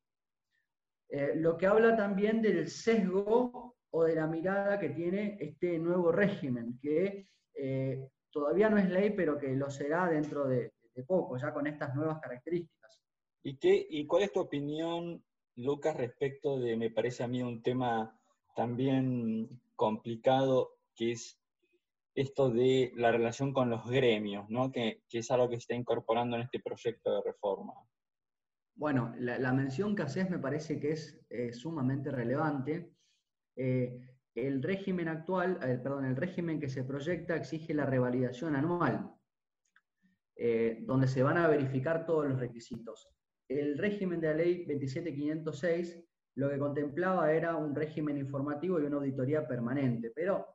Eh, 1.09 1.33
lo 1.35 1.57
que 1.57 1.65
habla 1.65 1.95
también 1.95 2.41
del 2.41 2.67
sesgo 2.67 3.66
o 3.97 4.03
de 4.03 4.13
la 4.13 4.27
mirada 4.27 4.79
que 4.79 4.89
tiene 4.89 5.37
este 5.39 5.79
nuevo 5.79 6.11
régimen, 6.11 6.77
que 6.79 7.29
eh, 7.55 8.07
todavía 8.29 8.69
no 8.69 8.77
es 8.77 8.87
ley, 8.91 9.09
pero 9.09 9.39
que 9.39 9.55
lo 9.55 9.71
será 9.71 10.07
dentro 10.07 10.47
de, 10.47 10.71
poco, 11.07 11.35
ya 11.37 11.51
con 11.51 11.65
estas 11.65 11.95
nuevas 11.95 12.19
características. 12.19 13.01
¿Y, 13.41 13.57
qué, 13.57 13.87
¿Y 13.89 14.05
cuál 14.05 14.23
es 14.23 14.31
tu 14.31 14.39
opinión, 14.39 15.23
Lucas, 15.55 15.97
respecto 15.97 16.59
de, 16.59 16.77
me 16.77 16.91
parece 16.91 17.23
a 17.23 17.27
mí, 17.27 17.41
un 17.41 17.63
tema 17.63 18.15
también 18.55 19.61
complicado, 19.75 20.77
que 20.95 21.13
es 21.13 21.39
esto 22.13 22.51
de 22.51 22.91
la 22.95 23.11
relación 23.11 23.51
con 23.51 23.71
los 23.71 23.89
gremios, 23.89 24.47
¿no? 24.49 24.71
que, 24.71 25.01
es 25.11 25.31
algo 25.31 25.49
que 25.49 25.55
se 25.55 25.61
está 25.61 25.73
incorporando 25.73 26.35
en 26.35 26.43
este 26.43 26.59
proyecto 26.59 27.15
de 27.15 27.21
reforma? 27.23 27.73
Bueno, 28.75 29.15
la, 29.17 29.53
mención 29.53 29.95
que 29.95 30.03
haces 30.03 30.29
me 30.29 30.37
parece 30.37 30.79
que 30.79 30.91
es 30.91 31.19
eh, 31.31 31.51
sumamente 31.51 32.11
relevante. 32.11 32.96
Eh, 33.57 33.99
el 34.35 34.61
régimen 34.61 35.07
actual, 35.07 35.59
eh, 35.63 35.79
perdón, 35.81 36.05
el 36.05 36.15
régimen 36.15 36.59
que 36.59 36.69
se 36.69 36.83
proyecta 36.83 37.35
exige 37.35 37.73
la 37.73 37.87
revalidación 37.87 38.55
anual, 38.55 39.11
eh, 40.35 40.83
donde 40.85 41.07
se 41.07 41.23
van 41.23 41.37
a 41.37 41.47
verificar 41.47 42.05
todos 42.05 42.27
los 42.27 42.39
requisitos. 42.39 43.09
El 43.49 43.79
régimen 43.79 44.21
de 44.21 44.27
la 44.27 44.33
ley 44.35 44.65
27506 44.65 46.03
lo 46.35 46.51
que 46.51 46.59
contemplaba 46.59 47.33
era 47.33 47.55
un 47.55 47.73
régimen 47.73 48.15
informativo 48.15 48.79
y 48.79 48.83
una 48.83 48.97
auditoría 48.97 49.47
permanente, 49.47 50.11
pero 50.13 50.45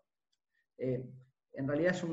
en 0.79 1.69
realidad 1.69 1.91
es 1.91 2.05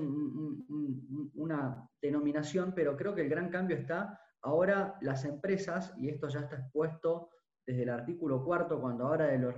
una 1.36 1.88
denominación, 2.02 2.74
pero 2.74 2.98
creo 2.98 3.14
que 3.14 3.22
el 3.22 3.30
gran 3.30 3.50
cambio 3.50 3.78
está 3.78 4.20
ahora 4.42 4.98
las 5.02 5.24
empresas, 5.26 5.94
y 5.98 6.10
esto 6.10 6.28
ya 6.30 6.40
está 6.40 6.56
expuesto 6.58 7.30
desde 7.70 7.84
el 7.84 7.90
artículo 7.92 8.44
cuarto 8.44 8.82
cuando 8.82 9.06
habla 9.06 9.28
de 9.28 9.38
los 9.38 9.56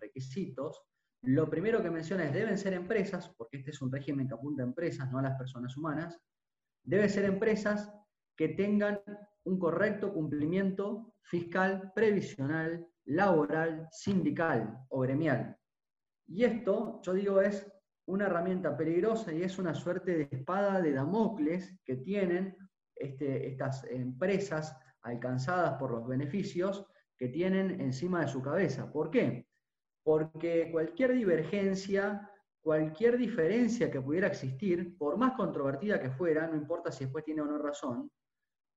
requisitos, 0.00 0.80
lo 1.22 1.50
primero 1.50 1.82
que 1.82 1.90
menciona 1.90 2.26
es, 2.26 2.32
deben 2.32 2.56
ser 2.56 2.72
empresas, 2.72 3.34
porque 3.36 3.56
este 3.56 3.72
es 3.72 3.82
un 3.82 3.90
régimen 3.90 4.28
que 4.28 4.34
apunta 4.34 4.62
a 4.62 4.66
empresas, 4.66 5.10
no 5.10 5.18
a 5.18 5.22
las 5.22 5.36
personas 5.36 5.76
humanas, 5.76 6.20
deben 6.84 7.10
ser 7.10 7.24
empresas 7.24 7.92
que 8.36 8.50
tengan 8.50 9.00
un 9.42 9.58
correcto 9.58 10.12
cumplimiento 10.14 11.16
fiscal, 11.22 11.90
previsional, 11.96 12.86
laboral, 13.06 13.88
sindical 13.90 14.78
o 14.90 15.00
gremial. 15.00 15.56
Y 16.28 16.44
esto, 16.44 17.00
yo 17.02 17.12
digo, 17.12 17.40
es 17.40 17.66
una 18.06 18.26
herramienta 18.26 18.76
peligrosa 18.76 19.32
y 19.32 19.42
es 19.42 19.58
una 19.58 19.74
suerte 19.74 20.16
de 20.16 20.28
espada 20.30 20.80
de 20.80 20.92
Damocles 20.92 21.76
que 21.84 21.96
tienen 21.96 22.56
este, 22.94 23.48
estas 23.48 23.82
empresas 23.90 24.78
alcanzadas 25.02 25.74
por 25.80 25.90
los 25.90 26.06
beneficios 26.06 26.86
que 27.22 27.28
tienen 27.28 27.80
encima 27.80 28.22
de 28.22 28.28
su 28.28 28.42
cabeza. 28.42 28.90
¿Por 28.90 29.08
qué? 29.08 29.46
porque 30.02 30.70
cualquier 30.70 31.12
divergencia, 31.14 32.28
cualquier 32.60 33.16
diferencia 33.18 33.90
que 33.90 34.00
pudiera 34.00 34.26
existir, 34.26 34.96
por 34.98 35.16
más 35.16 35.34
controvertida 35.34 36.00
que 36.00 36.10
fuera, 36.10 36.46
no 36.46 36.56
importa 36.56 36.90
si 36.90 37.04
después 37.04 37.24
tiene 37.24 37.42
o 37.42 37.46
no 37.46 37.58
razón, 37.58 38.10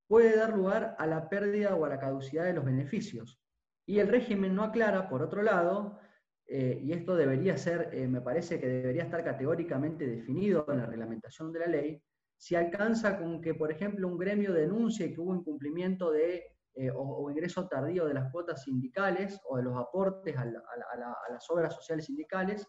puede 0.08 0.38
dar 0.38 0.56
lugar 0.56 0.96
a 1.00 1.08
la 1.08 1.28
pérdida 1.30 1.76
o 1.76 1.86
a 1.86 1.90
la 1.90 2.00
caducidad 2.00 2.46
de 2.46 2.54
los 2.54 2.66
beneficios. 2.66 3.40
Y 3.88 4.00
el 4.00 4.08
régimen 4.08 4.56
no 4.56 4.64
aclara, 4.64 5.10
por 5.10 5.24
otro 5.24 5.42
lado, 5.42 6.00
eh, 6.48 6.80
y 6.84 6.92
esto 6.92 7.16
debería 7.16 7.58
ser, 7.58 7.90
eh, 7.92 8.08
me 8.08 8.22
parece 8.22 8.60
que 8.60 8.68
debería 8.68 9.04
estar 9.04 9.24
categóricamente 9.24 10.06
definido 10.06 10.66
en 10.70 10.78
la 10.78 10.86
reglamentación 10.86 11.52
de 11.52 11.60
la 11.60 11.68
ley, 11.68 12.04
si 12.38 12.56
alcanza 12.56 13.18
con 13.18 13.42
que, 13.42 13.56
por 13.56 13.72
ejemplo, 13.72 14.08
un 14.08 14.18
gremio 14.18 14.54
denuncie 14.54 15.12
que 15.12 15.22
hubo 15.22 15.34
incumplimiento 15.34 16.12
de 16.12 16.55
eh, 16.76 16.92
o, 16.94 17.30
ingreso 17.32 17.68
tardío 17.68 18.06
de 18.06 18.14
las 18.14 18.32
cuotas 18.32 18.64
sindicales 18.64 19.40
o 19.48 19.58
de 19.58 19.64
los 19.64 19.78
aportes 19.78 20.36
a, 20.38 20.46
las 20.46 21.50
obras 21.50 21.74
sociales 21.74 22.06
sindicales, 22.06 22.68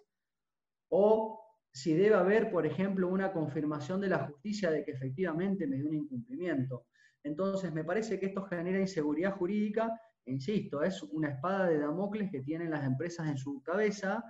o 0.90 1.42
si 1.72 1.94
debe 1.94 2.14
haber, 2.14 2.50
por 2.50 2.64
ejemplo, 2.64 3.08
una 3.08 3.32
confirmación 3.32 4.00
de 4.00 4.08
la 4.08 4.26
justicia 4.26 4.70
de 4.70 4.84
que 4.84 4.92
efectivamente 4.92 5.66
me 5.66 5.76
dio 5.76 5.88
un 5.88 5.94
incumplimiento. 5.94 6.86
Entonces, 7.22 7.72
me 7.72 7.84
parece 7.84 8.20
que 8.20 8.26
esto 8.26 8.44
genera 8.44 8.78
inseguridad 8.78 9.36
jurídica, 9.36 9.92
e 10.24 10.32
insisto, 10.32 10.82
es 10.82 11.02
una 11.02 11.30
espada 11.30 11.66
de 11.66 11.78
Damocles 11.78 12.30
que 12.30 12.42
tienen 12.42 12.70
las 12.70 12.84
empresas 12.84 13.28
en 13.28 13.36
su 13.36 13.60
cabeza, 13.62 14.24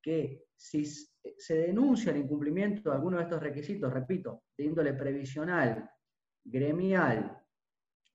que 0.00 0.44
si 0.54 0.84
se 0.84 1.54
denuncia 1.56 2.12
el 2.12 2.18
incumplimiento 2.18 2.90
de 2.90 2.96
alguno 2.96 3.16
de 3.16 3.24
estos 3.24 3.42
requisitos, 3.42 3.92
repito, 3.92 4.44
de 4.56 4.64
índole 4.64 4.94
previsional, 4.94 5.90
gremial, 6.44 7.42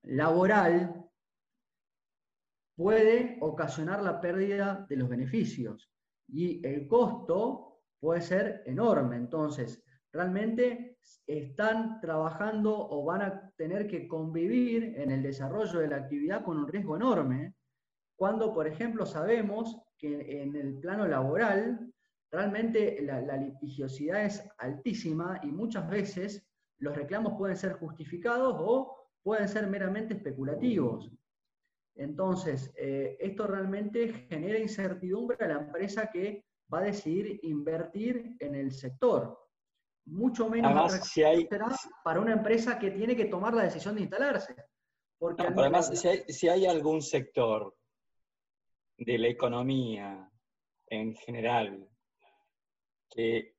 laboral, 0.03 1.00
puede 2.81 3.37
ocasionar 3.41 4.01
la 4.01 4.19
pérdida 4.19 4.87
de 4.89 4.95
los 4.95 5.07
beneficios 5.07 5.91
y 6.27 6.65
el 6.65 6.87
costo 6.87 7.83
puede 7.99 8.21
ser 8.21 8.63
enorme. 8.65 9.17
Entonces, 9.17 9.83
realmente 10.11 10.97
están 11.27 12.01
trabajando 12.01 12.75
o 12.75 13.05
van 13.05 13.21
a 13.21 13.51
tener 13.55 13.85
que 13.85 14.07
convivir 14.07 14.95
en 14.97 15.11
el 15.11 15.21
desarrollo 15.21 15.79
de 15.79 15.89
la 15.89 15.97
actividad 15.97 16.43
con 16.43 16.57
un 16.57 16.67
riesgo 16.67 16.95
enorme, 16.95 17.53
cuando, 18.15 18.51
por 18.51 18.65
ejemplo, 18.65 19.05
sabemos 19.05 19.79
que 19.99 20.41
en 20.41 20.55
el 20.55 20.79
plano 20.79 21.07
laboral 21.07 21.93
realmente 22.31 22.99
la, 23.03 23.37
litigiosidad 23.37 24.25
es 24.25 24.43
altísima 24.57 25.39
y 25.43 25.51
muchas 25.51 25.87
veces 25.87 26.47
los 26.79 26.95
reclamos 26.95 27.33
pueden 27.37 27.57
ser 27.57 27.73
justificados 27.73 28.55
o 28.57 29.07
pueden 29.21 29.47
ser 29.47 29.67
meramente 29.67 30.15
especulativos. 30.15 31.11
Entonces, 31.95 32.73
eh, 32.77 33.17
esto 33.19 33.47
realmente 33.47 34.25
genera 34.29 34.57
incertidumbre 34.57 35.37
a 35.39 35.47
la 35.47 35.59
empresa 35.61 36.09
que 36.11 36.45
va 36.73 36.79
a 36.79 36.83
decidir 36.83 37.39
invertir 37.43 38.35
en 38.39 38.55
el 38.55 38.71
sector. 38.71 39.37
Mucho 40.05 40.49
menos 40.49 40.93
si 41.07 41.23
hay, 41.23 41.47
para 42.03 42.19
una 42.19 42.33
empresa 42.33 42.79
que 42.79 42.91
tiene 42.91 43.15
que 43.15 43.25
tomar 43.25 43.53
la 43.53 43.63
decisión 43.63 43.95
de 43.95 44.01
instalarse. 44.01 44.55
Porque 45.19 45.43
además, 45.43 45.91
si 45.99 46.07
hay, 46.07 46.23
si 46.27 46.49
hay 46.49 46.65
algún 46.65 47.01
sector 47.01 47.75
de 48.97 49.17
la 49.17 49.27
economía 49.27 50.31
en 50.87 51.15
general 51.15 51.87
que 53.09 53.50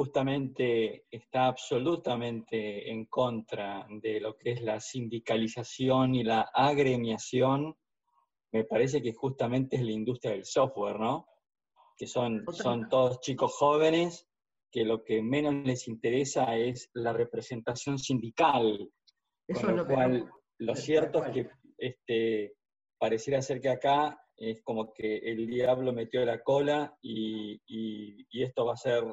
justamente 0.00 1.04
está 1.10 1.48
absolutamente 1.48 2.90
en 2.90 3.04
contra 3.04 3.86
de 3.90 4.18
lo 4.18 4.34
que 4.34 4.52
es 4.52 4.62
la 4.62 4.80
sindicalización 4.80 6.14
y 6.14 6.24
la 6.24 6.48
agremiación, 6.54 7.76
me 8.50 8.64
parece 8.64 9.02
que 9.02 9.12
justamente 9.12 9.76
es 9.76 9.82
la 9.82 9.92
industria 9.92 10.32
del 10.32 10.46
software, 10.46 10.98
¿no? 10.98 11.28
Que 11.98 12.06
son, 12.06 12.46
son 12.50 12.88
todos 12.88 13.20
chicos 13.20 13.52
jóvenes 13.52 14.26
que 14.72 14.86
lo 14.86 15.04
que 15.04 15.20
menos 15.20 15.52
les 15.66 15.86
interesa 15.86 16.56
es 16.56 16.88
la 16.94 17.12
representación 17.12 17.98
sindical. 17.98 18.90
Eso 19.46 19.66
con 19.66 19.76
lo, 19.76 19.86
cual, 19.86 20.30
lo 20.56 20.76
cierto 20.76 21.22
es 21.26 21.30
que 21.30 21.50
este, 21.76 22.54
pareciera 22.96 23.42
ser 23.42 23.60
que 23.60 23.68
acá 23.68 24.18
es 24.38 24.62
como 24.62 24.94
que 24.94 25.18
el 25.18 25.46
diablo 25.46 25.92
metió 25.92 26.24
la 26.24 26.42
cola 26.42 26.96
y, 27.02 27.60
y 27.66 28.42
esto 28.42 28.64
va 28.64 28.72
a 28.72 28.78
ser 28.78 29.04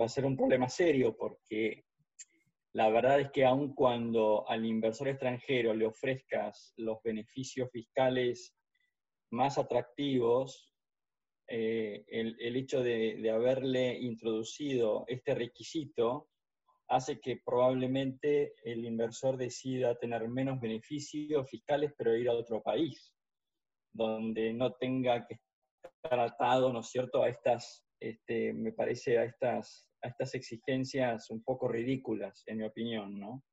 va 0.00 0.06
a 0.06 0.08
ser 0.08 0.24
un 0.24 0.36
problema 0.36 0.68
serio 0.68 1.16
porque 1.16 1.84
la 2.72 2.88
verdad 2.88 3.20
es 3.20 3.30
que 3.32 3.44
aun 3.44 3.74
cuando 3.74 4.48
al 4.48 4.64
inversor 4.64 5.08
extranjero 5.08 5.74
le 5.74 5.86
ofrezcas 5.86 6.72
los 6.76 7.02
beneficios 7.02 7.68
fiscales 7.70 8.56
más 9.32 9.58
atractivos, 9.58 10.72
eh, 11.48 12.04
el, 12.06 12.56
hecho 12.56 12.80
de, 12.80 13.28
haberle 13.28 13.98
introducido 13.98 15.04
este 15.08 15.34
requisito 15.34 16.28
hace 16.86 17.20
que 17.20 17.40
probablemente 17.44 18.54
el 18.62 18.84
inversor 18.84 19.36
decida 19.36 19.98
tener 19.98 20.28
menos 20.28 20.60
beneficios 20.60 21.50
fiscales, 21.50 21.92
pero 21.96 22.16
ir 22.16 22.28
a 22.28 22.34
otro 22.34 22.62
país, 22.62 23.12
donde 23.92 24.52
no 24.52 24.74
tenga 24.74 25.26
que 25.26 25.40
estar 25.82 26.20
atado, 26.20 26.72
¿no 26.72 26.80
es 26.80 26.88
cierto?, 26.88 27.22
a 27.22 27.28
estas, 27.28 27.84
este, 27.98 28.52
me 28.52 28.72
parece, 28.72 29.18
a 29.18 29.24
estas, 29.24 29.89
a 30.02 30.08
estas 30.08 30.34
exigencias 30.34 31.30
un 31.30 31.42
poco 31.42 31.68
ridículas, 31.68 32.42
en 32.46 32.58
mi 32.58 32.64
opinión, 32.64 33.18
¿no? 33.18 33.44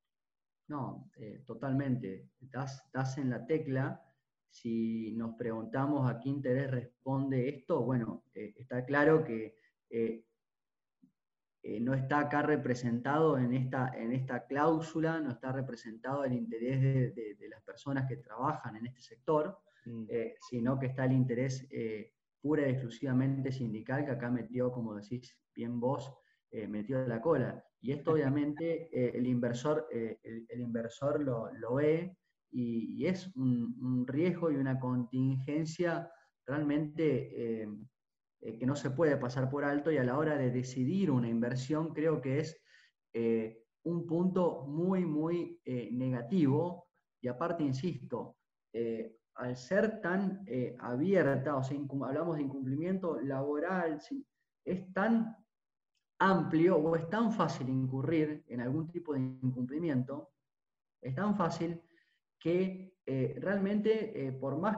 No, 0.68 1.10
eh, 1.18 1.44
totalmente. 1.46 2.30
Das, 2.40 3.18
en 3.18 3.30
la 3.30 3.46
tecla. 3.46 4.04
Si 4.50 5.14
nos 5.14 5.36
preguntamos 5.36 6.10
a 6.10 6.20
qué 6.20 6.30
interés 6.30 6.72
responde 6.72 7.50
esto, 7.50 7.84
bueno, 7.84 8.24
eh, 8.34 8.54
está 8.58 8.86
claro 8.86 9.24
que 9.24 9.56
eh, 9.90 10.24
no 11.82 11.94
está 11.94 12.20
acá 12.20 12.42
representado 12.42 13.38
en 13.38 13.54
esta, 13.54 13.92
en 13.96 14.14
esta 14.14 14.46
cláusula, 14.46 15.20
no 15.20 15.32
está 15.32 15.52
representado 15.52 16.24
el 16.24 16.34
interés 16.34 16.82
de, 16.82 17.48
las 17.50 17.62
personas 17.62 18.08
que 18.08 18.18
trabajan 18.18 18.78
en 18.78 18.88
este 18.88 19.02
sector, 19.02 19.60
mm. 19.86 20.06
sino 20.50 20.80
que 20.80 20.88
está 20.88 21.06
el 21.06 21.12
interés 21.12 21.68
pura 22.42 22.68
y 22.68 22.72
exclusivamente 22.72 23.52
sindical 23.52 24.06
que 24.06 24.12
acá 24.12 24.30
metió, 24.32 24.72
como 24.72 24.96
decís 24.96 25.38
bien 25.54 25.80
vos, 25.80 26.14
metió 26.52 27.06
la 27.08 27.22
cola. 27.22 27.64
Y 27.82 27.92
esto 27.92 28.12
obviamente 28.12 28.90
eh, 28.92 29.12
el 29.16 29.28
inversor, 29.28 29.88
eh, 29.92 30.20
el, 30.24 30.60
inversor 30.60 31.22
lo, 31.22 31.76
ve 31.76 32.18
y, 32.52 33.06
es 33.06 33.34
un, 33.36 34.06
riesgo 34.08 34.52
y 34.52 34.56
una 34.56 34.80
contingencia 34.80 36.12
realmente 36.46 37.62
eh, 37.62 37.70
que 38.60 38.66
no 38.66 38.76
se 38.76 38.90
puede 38.92 39.18
pasar 39.18 39.50
por 39.50 39.64
alto. 39.64 39.92
Y 39.92 39.98
a 39.98 40.04
la 40.04 40.18
hora 40.18 40.38
de 40.38 40.52
decidir 40.52 41.12
una 41.12 41.30
inversión 41.30 41.94
creo 41.94 42.22
que 42.22 42.40
es 42.40 42.62
un 43.84 44.06
punto 44.06 44.66
muy, 44.68 45.06
muy 45.06 45.60
negativo. 45.92 46.88
Y 47.22 47.28
aparte, 47.28 47.64
insisto, 47.64 48.38
al 49.36 49.56
ser 49.56 50.02
tan 50.02 50.46
abierta, 50.80 51.58
o 51.58 51.64
sea, 51.64 51.78
hablamos 52.06 52.38
de 52.38 52.44
incumplimiento 52.44 53.20
laboral, 53.22 54.00
es 54.66 54.94
tan 54.94 55.36
amplio 56.20 56.78
o 56.78 56.96
es 56.96 57.10
tan 57.10 57.32
fácil 57.32 57.70
incurrir 57.70 58.44
en 58.48 58.62
algún 58.62 58.90
tipo 58.90 59.14
de 59.14 59.20
incumplimiento, 59.20 60.32
es 61.02 61.14
tan 61.16 61.36
fácil 61.36 61.82
que 62.40 62.98
eh, 63.06 63.36
realmente, 63.40 64.28
eh, 64.28 64.32
por 64.32 64.58
más 64.58 64.78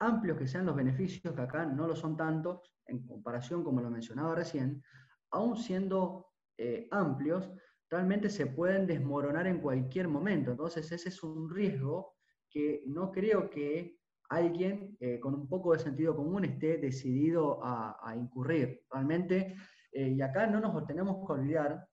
amplios 0.00 0.38
que 0.38 0.46
sean 0.46 0.66
los 0.66 0.76
beneficios, 0.76 1.34
que 1.34 1.40
acá 1.40 1.66
no 1.66 1.86
lo 1.86 1.96
son 1.96 2.16
tantos, 2.16 2.74
en 2.86 3.06
comparación, 3.06 3.62
como 3.62 3.80
lo 3.80 3.90
mencionaba 3.90 4.34
recién, 4.34 4.82
aún 5.30 5.56
siendo 5.56 6.26
eh, 6.56 6.88
amplios, 6.90 7.50
realmente 7.90 8.30
se 8.30 8.46
pueden 8.46 8.86
desmoronar 8.86 9.46
en 9.46 9.60
cualquier 9.60 10.08
momento. 10.08 10.50
Entonces, 10.50 10.90
ese 10.90 11.08
es 11.10 11.22
un 11.22 11.50
riesgo 11.50 12.14
que 12.50 12.82
no 12.86 13.10
creo 13.10 13.50
que 13.50 13.98
alguien 14.30 14.96
con 15.22 15.34
un 15.34 15.48
poco 15.48 15.72
de 15.72 15.78
sentido 15.78 16.14
común 16.14 16.44
esté 16.44 16.76
decidido 16.76 17.64
a, 17.64 17.98
a 18.02 18.14
incurrir. 18.14 18.84
Realmente 18.90 19.56
eh, 19.92 20.08
y 20.08 20.20
acá 20.20 20.46
no 20.46 20.60
nos 20.60 20.86
tenemos 20.86 21.26
que 21.26 21.32
olvidar 21.32 21.86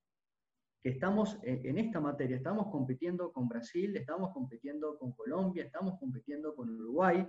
que 0.82 0.90
estamos 0.92 1.40
en 1.42 1.80
esta 1.80 2.00
materia, 2.00 2.38
estamos 2.38 2.68
compitiendo 2.72 3.32
con 3.32 3.48
Brasil, 3.48 3.98
estamos 3.98 4.32
compitiendo 4.32 5.00
con 5.00 5.14
Colombia, 5.14 5.64
estamos 5.64 5.98
compitiendo 6.00 6.56
con 6.56 6.70
Uruguay, 6.70 7.28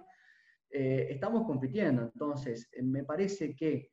eh, 0.71 1.07
estamos 1.09 1.47
compitiendo. 1.47 2.03
Entonces, 2.03 2.69
eh, 2.73 2.83
me 2.83 3.05
parece 3.05 3.57
que 3.57 3.91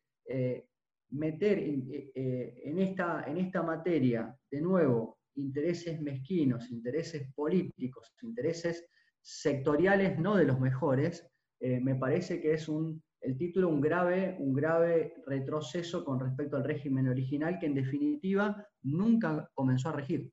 meter 1.11 1.59
en, 1.59 2.79
esta, 2.79 3.23
en 3.25 3.37
esta 3.37 3.61
materia, 3.61 4.35
de 4.51 4.61
nuevo, 4.61 5.19
intereses 5.35 6.01
mezquinos, 6.01 6.69
intereses 6.69 7.31
políticos, 7.33 8.13
intereses 8.21 8.85
sectoriales 9.21 10.17
no 10.17 10.35
de 10.35 10.45
los 10.45 10.59
mejores, 10.59 11.29
me 11.59 11.95
parece 11.95 12.41
que 12.41 12.53
es 12.53 12.67
un 12.67 13.01
el 13.23 13.37
título 13.37 13.69
un 13.69 13.79
grave, 13.79 14.35
un 14.39 14.53
grave 14.53 15.13
retroceso 15.25 16.03
con 16.03 16.19
respecto 16.19 16.57
al 16.57 16.65
régimen 16.65 17.07
original 17.07 17.57
que 17.57 17.67
en 17.67 17.73
definitiva 17.73 18.67
nunca 18.83 19.49
comenzó 19.53 19.89
a 19.89 19.93
regir. 19.93 20.31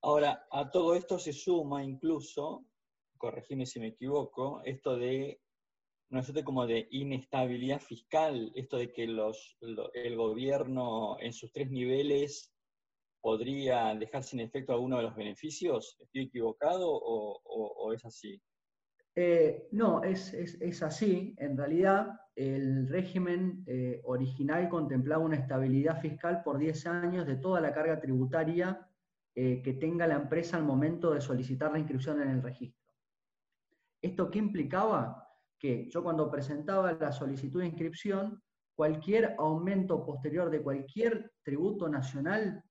Ahora, 0.00 0.46
a 0.50 0.70
todo 0.70 0.94
esto 0.94 1.18
se 1.18 1.32
suma 1.32 1.82
incluso, 1.82 2.66
corregime 3.18 3.66
si 3.66 3.80
me 3.80 3.88
equivoco, 3.88 4.62
esto 4.64 4.96
de, 4.96 5.40
sé, 6.22 6.44
como 6.44 6.66
de 6.66 6.86
inestabilidad 6.92 7.80
fiscal, 7.80 8.52
esto 8.54 8.76
de 8.76 8.92
que 8.92 9.06
los, 9.08 9.56
el 9.94 10.16
gobierno 10.16 11.16
en 11.20 11.32
sus 11.32 11.50
tres 11.50 11.70
niveles 11.70 12.52
podría 13.20 13.94
dejar 13.94 14.22
sin 14.22 14.40
efecto 14.40 14.72
alguno 14.72 14.98
de 14.98 15.04
los 15.04 15.16
beneficios. 15.16 15.96
¿Estoy 15.98 16.24
equivocado 16.24 16.88
o 16.92 17.92
es 17.92 18.04
así? 18.04 18.40
Eh, 19.16 19.68
no, 19.72 20.02
es, 20.02 20.82
así. 20.82 21.34
En 21.38 21.56
realidad, 21.56 22.20
el 22.34 22.88
régimen 22.88 23.62
eh, 23.66 24.00
original 24.04 24.68
contemplaba 24.68 25.24
una 25.24 25.36
estabilidad 25.36 26.00
fiscal 26.00 26.42
por 26.42 26.58
10 26.58 26.86
años 26.86 27.26
de 27.26 27.36
toda 27.36 27.60
la 27.60 27.72
carga 27.72 28.00
tributaria 28.00 28.88
eh, 29.36 29.62
que 29.62 29.74
tenga 29.74 30.06
la 30.06 30.16
empresa 30.16 30.56
al 30.56 30.64
momento 30.64 31.12
de 31.12 31.20
solicitar 31.20 31.72
la 31.72 31.78
inscripción 31.78 32.20
en 32.22 32.30
el 32.30 32.42
registro. 32.42 32.82
¿Esto 34.02 34.30
qué 34.30 34.38
implicaba? 34.38 35.28
Que 35.58 35.88
yo 35.88 36.02
cuando 36.02 36.30
presentaba 36.30 36.92
la 36.92 37.12
solicitud 37.12 37.60
de 37.60 37.68
inscripción, 37.68 38.42
cualquier 38.74 39.36
aumento 39.38 40.04
posterior 40.04 40.50
de 40.50 40.60
cualquier 40.60 41.32
tributo 41.42 41.88
nacional 41.88 42.64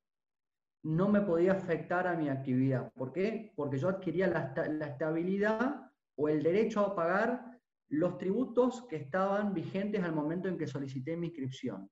no 0.83 1.07
me 1.07 1.21
podía 1.21 1.53
afectar 1.53 2.07
a 2.07 2.15
mi 2.15 2.27
actividad. 2.27 2.91
¿Por 2.93 3.13
qué? 3.13 3.53
Porque 3.55 3.77
yo 3.77 3.87
adquiría 3.87 4.27
la, 4.27 4.53
la 4.67 4.87
estabilidad 4.87 5.82
o 6.15 6.29
el 6.29 6.43
derecho 6.43 6.81
a 6.81 6.95
pagar 6.95 7.53
los 7.89 8.17
tributos 8.17 8.85
que 8.87 8.95
estaban 8.95 9.53
vigentes 9.53 10.03
al 10.03 10.13
momento 10.13 10.47
en 10.47 10.57
que 10.57 10.67
solicité 10.67 11.15
mi 11.15 11.27
inscripción. 11.27 11.89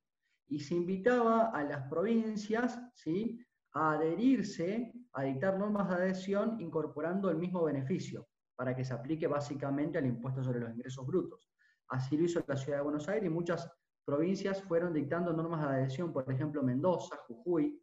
Y 0.48 0.60
se 0.60 0.76
invitaba 0.76 1.52
a 1.52 1.64
las 1.64 1.88
provincias 1.88 2.80
¿sí? 2.94 3.40
a 3.74 3.94
adherirse, 3.94 4.92
a 5.14 5.24
dictar 5.24 5.58
normas 5.58 5.90
de 5.90 5.96
adhesión 5.96 6.60
incorporando 6.60 7.30
el 7.30 7.38
mismo 7.38 7.64
beneficio, 7.64 8.28
para 8.56 8.76
que 8.76 8.84
se 8.84 8.94
aplique 8.94 9.28
básicamente 9.28 9.98
al 9.98 10.06
impuesto 10.06 10.44
sobre 10.44 10.60
los 10.60 10.72
ingresos 10.72 11.06
brutos. 11.06 11.52
Así 11.90 12.18
lo 12.18 12.26
hizo 12.26 12.44
la 12.48 12.58
Ciudad 12.58 12.80
de 12.80 12.84
Buenos 12.84 13.08
Aires 13.08 13.26
y 13.26 13.30
muchas 13.30 13.70
provincias 14.04 14.62
fueron 14.64 14.94
dictando 14.94 15.34
normas 15.34 15.62
de 15.62 15.76
adhesión, 15.76 16.12
por 16.12 16.30
ejemplo 16.32 16.64
Mendoza, 16.64 17.16
Jujuy. 17.28 17.82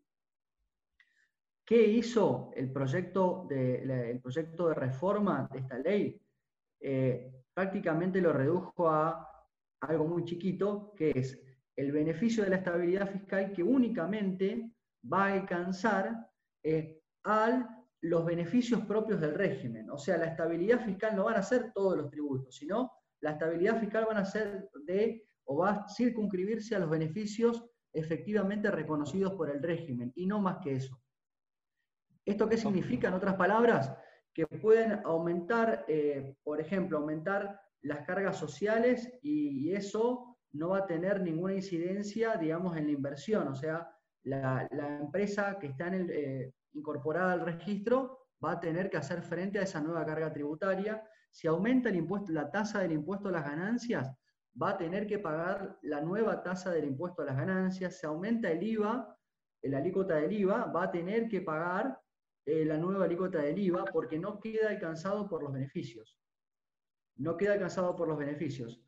¿Qué 1.64 1.86
hizo 1.86 2.50
el 2.54 2.72
proyecto 2.72 3.46
de, 3.48 4.10
el 4.10 4.20
proyecto 4.20 4.68
de 4.68 4.74
reforma 4.74 5.48
de 5.52 5.58
esta 5.58 5.78
ley? 5.78 6.20
Eh, 6.80 7.32
prácticamente 7.52 8.20
lo 8.20 8.32
redujo 8.32 8.88
a 8.88 9.28
algo 9.80 10.06
muy 10.06 10.24
chiquito, 10.24 10.92
que 10.96 11.10
es 11.10 11.40
el 11.76 11.92
beneficio 11.92 12.42
de 12.42 12.50
la 12.50 12.56
estabilidad 12.56 13.10
fiscal 13.10 13.52
que 13.52 13.62
únicamente 13.62 14.72
va 15.10 15.26
a 15.26 15.32
alcanzar 15.34 16.28
eh, 16.62 17.00
a 17.24 17.84
los 18.02 18.24
beneficios 18.24 18.82
propios 18.82 19.20
del 19.20 19.34
régimen. 19.34 19.90
O 19.90 19.98
sea, 19.98 20.16
la 20.18 20.26
estabilidad 20.26 20.84
fiscal 20.84 21.16
no 21.16 21.24
van 21.24 21.36
a 21.36 21.42
ser 21.42 21.72
todos 21.72 21.96
los 21.96 22.10
tributos, 22.10 22.56
sino 22.56 22.92
la 23.20 23.32
estabilidad 23.32 23.80
fiscal 23.80 24.06
van 24.06 24.18
a 24.18 24.24
ser 24.24 24.68
de, 24.84 25.28
o 25.44 25.58
va 25.58 25.70
a 25.70 25.88
circunscribirse 25.88 26.76
a 26.76 26.80
los 26.80 26.90
beneficios 26.90 27.64
efectivamente 27.92 28.70
reconocidos 28.70 29.34
por 29.34 29.50
el 29.50 29.62
régimen, 29.62 30.12
y 30.14 30.26
no 30.26 30.40
más 30.40 30.58
que 30.58 30.76
eso. 30.76 31.00
¿Esto 32.24 32.48
qué 32.48 32.56
significa, 32.56 33.08
en 33.08 33.14
otras 33.14 33.34
palabras? 33.34 33.96
Que 34.38 34.46
pueden 34.46 35.00
aumentar, 35.04 35.84
eh, 35.88 36.36
por 36.44 36.60
ejemplo, 36.60 36.98
aumentar 36.98 37.60
las 37.82 38.06
cargas 38.06 38.36
sociales 38.36 39.12
y, 39.20 39.72
eso 39.72 40.38
no 40.52 40.68
va 40.68 40.78
a 40.78 40.86
tener 40.86 41.20
ninguna 41.22 41.54
incidencia, 41.54 42.36
digamos, 42.36 42.76
en 42.76 42.86
la 42.86 42.92
inversión. 42.92 43.48
O 43.48 43.54
sea, 43.56 43.90
la, 44.22 44.68
empresa 45.00 45.58
que 45.58 45.66
está 45.66 45.88
eh, 45.92 46.52
incorporada 46.72 47.32
al 47.32 47.40
registro 47.40 48.28
va 48.42 48.52
a 48.52 48.60
tener 48.60 48.88
que 48.88 48.98
hacer 48.98 49.22
frente 49.22 49.58
a 49.58 49.62
esa 49.62 49.80
nueva 49.80 50.06
carga 50.06 50.32
tributaria. 50.32 51.02
Si 51.32 51.48
aumenta 51.48 51.88
el 51.88 51.96
impuesto, 51.96 52.30
la 52.30 52.48
tasa 52.48 52.78
del 52.78 52.92
impuesto 52.92 53.30
a 53.30 53.32
las 53.32 53.44
ganancias, 53.44 54.08
va 54.60 54.70
a 54.70 54.78
tener 54.78 55.08
que 55.08 55.18
pagar 55.18 55.80
la 55.82 56.00
nueva 56.00 56.44
tasa 56.44 56.70
del 56.70 56.84
impuesto 56.84 57.22
a 57.22 57.26
las 57.26 57.36
ganancias. 57.36 57.98
Si 57.98 58.06
aumenta 58.06 58.48
el 58.52 58.62
IVA, 58.62 59.18
la 59.62 59.78
alícuota 59.78 60.14
del 60.14 60.32
IVA, 60.32 60.66
va 60.66 60.84
a 60.84 60.90
tener 60.92 61.28
que 61.28 61.40
pagar 61.40 62.00
eh, 62.48 62.64
la 62.64 62.78
nueva 62.78 63.04
alícuota 63.04 63.42
del 63.42 63.58
IVA 63.58 63.84
porque 63.92 64.18
no 64.18 64.40
queda 64.40 64.70
alcanzado 64.70 65.28
por 65.28 65.42
los 65.42 65.52
beneficios. 65.52 66.18
No 67.16 67.36
queda 67.36 67.52
alcanzado 67.52 67.94
por 67.94 68.08
los 68.08 68.16
beneficios. 68.16 68.80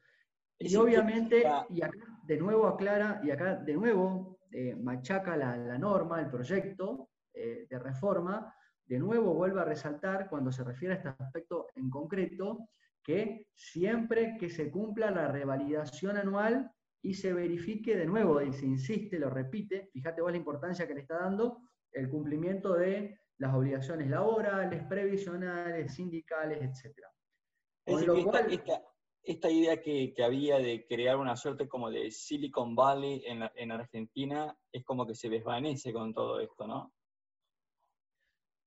Y 0.58 0.74
obviamente, 0.76 1.44
y 1.68 1.82
acá 1.82 1.98
de 2.22 2.38
nuevo 2.38 2.66
aclara, 2.66 3.20
y 3.22 3.30
acá 3.30 3.56
de 3.56 3.74
nuevo 3.74 4.38
eh, 4.50 4.74
machaca 4.74 5.36
la, 5.36 5.76
norma, 5.76 6.22
el 6.22 6.30
proyecto 6.30 7.10
eh, 7.34 7.66
de 7.68 7.78
reforma, 7.78 8.50
de 8.86 8.98
nuevo 8.98 9.34
vuelve 9.34 9.60
a 9.60 9.66
resaltar 9.66 10.30
cuando 10.30 10.50
se 10.50 10.64
refiere 10.64 10.94
a 10.94 10.96
este 10.96 11.08
aspecto 11.10 11.66
en 11.74 11.90
concreto, 11.90 12.66
que 13.04 13.46
siempre 13.54 14.38
que 14.40 14.48
se 14.48 14.70
cumpla 14.70 15.10
la 15.10 15.28
revalidación 15.28 16.16
anual 16.16 16.70
y 17.02 17.12
se 17.12 17.34
verifique 17.34 17.94
de 17.94 18.06
nuevo, 18.06 18.40
y 18.40 18.54
se 18.54 18.64
insiste, 18.64 19.18
lo 19.18 19.28
repite, 19.28 19.90
fíjate 19.92 20.22
vos 20.22 20.30
la 20.30 20.38
importancia 20.38 20.86
que 20.86 20.94
le 20.94 21.02
está 21.02 21.18
dando, 21.18 21.58
el 21.92 22.08
cumplimiento 22.08 22.72
de 22.72 23.20
las 23.40 23.54
obligaciones 23.54 24.08
laborales, 24.08 24.84
previsionales, 24.84 25.94
sindicales, 25.94 26.60
etc. 26.62 26.98
esta, 29.24 29.50
idea 29.50 29.80
que, 29.80 30.14
había 30.22 30.58
de 30.58 30.86
crear 30.86 31.16
una 31.16 31.36
suerte 31.36 31.66
como 31.66 31.90
de 31.90 32.10
Silicon 32.10 32.76
Valley 32.76 33.22
en, 33.26 33.42
en 33.54 33.72
Argentina 33.72 34.54
es 34.70 34.84
como 34.84 35.06
que 35.06 35.14
se 35.14 35.30
desvanece 35.30 35.92
con 35.92 36.12
todo 36.12 36.38
esto, 36.38 36.66
¿no? 36.66 36.92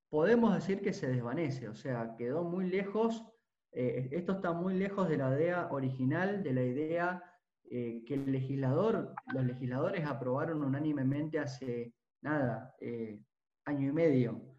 Podemos 0.09 0.55
decir 0.55 0.81
que 0.81 0.93
se 0.93 1.07
desvanece, 1.07 1.69
o 1.69 1.75
sea, 1.75 2.15
quedó 2.17 2.43
muy 2.43 2.67
lejos, 2.67 3.23
eh, 3.71 4.09
esto 4.11 4.33
está 4.33 4.53
muy 4.53 4.73
lejos 4.73 5.07
de 5.07 5.17
la 5.17 5.35
idea 5.35 5.67
original, 5.71 6.41
de 6.41 6.53
la 6.53 6.63
idea 6.63 7.23
eh, 7.69 8.03
que 8.05 8.15
el 8.15 8.31
legislador, 8.31 9.13
los 9.33 9.45
legisladores 9.45 10.05
aprobaron 10.05 10.63
unánimemente 10.63 11.37
hace 11.39 11.93
nada, 12.21 12.75
eh, 12.79 13.19
año 13.65 13.89
y 13.89 13.91
medio. 13.91 14.52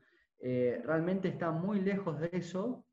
Realmente 0.45 1.29
está 1.29 1.51
muy 1.51 1.81
lejos 1.81 2.21
de 2.21 2.29
eso 2.33 2.85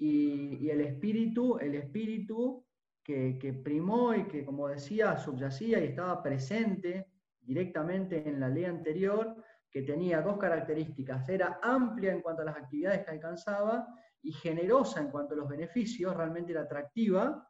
y, 0.00 0.70
el 0.70 0.80
espíritu, 0.80 1.58
el 1.58 1.74
espíritu 1.74 2.64
que, 3.04 3.38
que, 3.38 3.52
primó 3.52 4.14
y 4.14 4.26
que, 4.26 4.46
como 4.46 4.68
decía, 4.68 5.18
subyacía 5.18 5.78
y 5.80 5.88
estaba 5.88 6.22
presente 6.22 7.08
directamente 7.42 8.26
en 8.26 8.40
la 8.40 8.48
ley 8.48 8.64
anterior, 8.64 9.36
que 9.70 9.82
tenía 9.82 10.22
dos 10.22 10.38
características. 10.38 11.28
Era 11.28 11.60
amplia 11.62 12.12
en 12.12 12.22
cuanto 12.22 12.42
a 12.42 12.46
las 12.46 12.56
actividades 12.56 13.04
que 13.04 13.10
alcanzaba 13.10 13.86
y 14.22 14.32
generosa 14.32 15.00
en 15.00 15.10
cuanto 15.10 15.34
a 15.34 15.36
los 15.36 15.48
beneficios, 15.48 16.16
realmente 16.16 16.52
era 16.52 16.62
atractiva. 16.62 17.46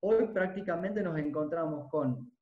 Hoy 0.00 0.28
prácticamente 0.32 1.00
nos 1.00 1.16
encontramos 1.18 1.88
con 1.90 2.32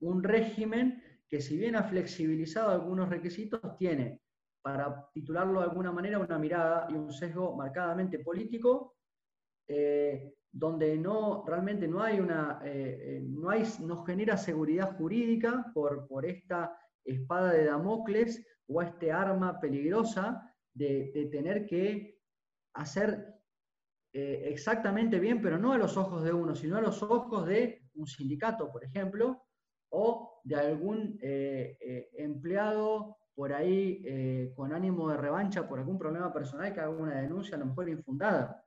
un 0.00 0.22
régimen 0.22 1.00
que 1.28 1.40
si 1.40 1.56
bien 1.56 1.76
ha 1.76 1.84
flexibilizado 1.84 2.70
algunos 2.70 3.08
requisitos, 3.08 3.60
tiene, 3.76 4.20
para 4.64 5.10
titularlo 5.12 5.60
de 5.60 5.66
alguna 5.66 5.92
manera, 5.92 6.18
una 6.18 6.38
mirada 6.38 6.86
y 6.88 6.94
un 6.94 7.12
sesgo 7.12 7.54
marcadamente 7.54 8.20
político, 8.20 8.96
eh, 9.68 10.32
donde 10.50 10.96
no, 10.96 11.44
realmente 11.46 11.86
no 11.86 12.02
hay 12.02 12.18
una, 12.18 12.62
eh, 12.64 12.98
eh, 12.98 13.20
no, 13.22 13.50
hay, 13.50 13.64
no 13.80 14.02
genera 14.04 14.38
seguridad 14.38 14.96
jurídica 14.96 15.70
por, 15.74 16.08
por 16.08 16.24
esta 16.24 16.74
espada 17.04 17.52
de 17.52 17.66
Damocles 17.66 18.42
o 18.66 18.80
este 18.80 19.12
arma 19.12 19.60
peligrosa 19.60 20.50
de, 20.72 21.28
tener 21.30 21.66
que 21.66 22.18
hacer 22.72 23.34
exactamente 24.12 25.18
bien, 25.18 25.42
pero 25.42 25.58
no 25.58 25.72
a 25.72 25.78
los 25.78 25.96
ojos 25.98 26.24
de 26.24 26.32
uno, 26.32 26.54
sino 26.54 26.78
a 26.78 26.80
los 26.80 27.02
ojos 27.02 27.46
de 27.46 27.82
un 27.96 28.06
sindicato, 28.06 28.70
por 28.72 28.82
ejemplo, 28.84 29.42
o 29.90 30.40
de 30.44 30.54
algún 30.54 31.18
empleado 31.20 33.18
por 33.34 33.52
ahí 33.52 34.52
con 34.54 34.72
ánimo 34.72 35.10
de 35.10 35.16
revancha 35.16 35.68
por 35.68 35.78
algún 35.78 35.98
problema 35.98 36.32
personal 36.32 36.72
que 36.72 36.80
haga 36.80 36.90
una 36.90 37.20
denuncia 37.20 37.56
a 37.56 37.58
lo 37.58 37.66
mejor 37.66 37.88
infundada. 37.88 38.64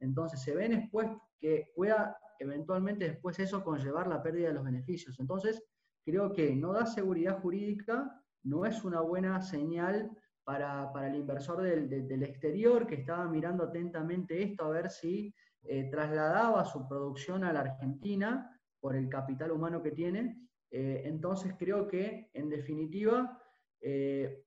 Entonces 0.00 0.40
se 0.40 0.54
ven 0.54 0.72
después 0.72 1.08
que 1.40 1.72
pueda 1.74 2.16
eventualmente 2.38 3.08
después 3.08 3.38
eso 3.38 3.64
conllevar 3.64 4.06
la 4.06 4.22
pérdida 4.22 4.48
de 4.48 4.54
los 4.54 4.64
beneficios. 4.64 5.18
Entonces, 5.20 5.62
creo 6.04 6.32
que 6.32 6.54
no 6.54 6.72
da 6.72 6.86
seguridad 6.86 7.40
jurídica, 7.40 8.20
no 8.42 8.66
es 8.66 8.84
una 8.84 9.00
buena 9.00 9.40
señal 9.40 10.10
para, 10.44 10.90
el 11.06 11.14
inversor 11.16 11.62
del, 11.62 12.22
exterior 12.22 12.86
que 12.86 12.96
estaba 12.96 13.26
mirando 13.26 13.64
atentamente 13.64 14.42
esto 14.42 14.64
a 14.64 14.70
ver 14.70 14.90
si 14.90 15.34
eh, 15.62 15.88
trasladaba 15.90 16.64
su 16.64 16.86
producción 16.86 17.44
a 17.44 17.52
la 17.52 17.60
Argentina 17.60 18.50
por 18.80 18.94
el 18.96 19.08
capital 19.08 19.52
humano 19.52 19.82
que 19.82 19.92
tiene. 19.92 20.38
Eh, 20.70 21.02
entonces 21.06 21.54
creo 21.58 21.88
que, 21.88 22.30
en 22.34 22.50
definitiva, 22.50 23.40
eh, 23.84 24.44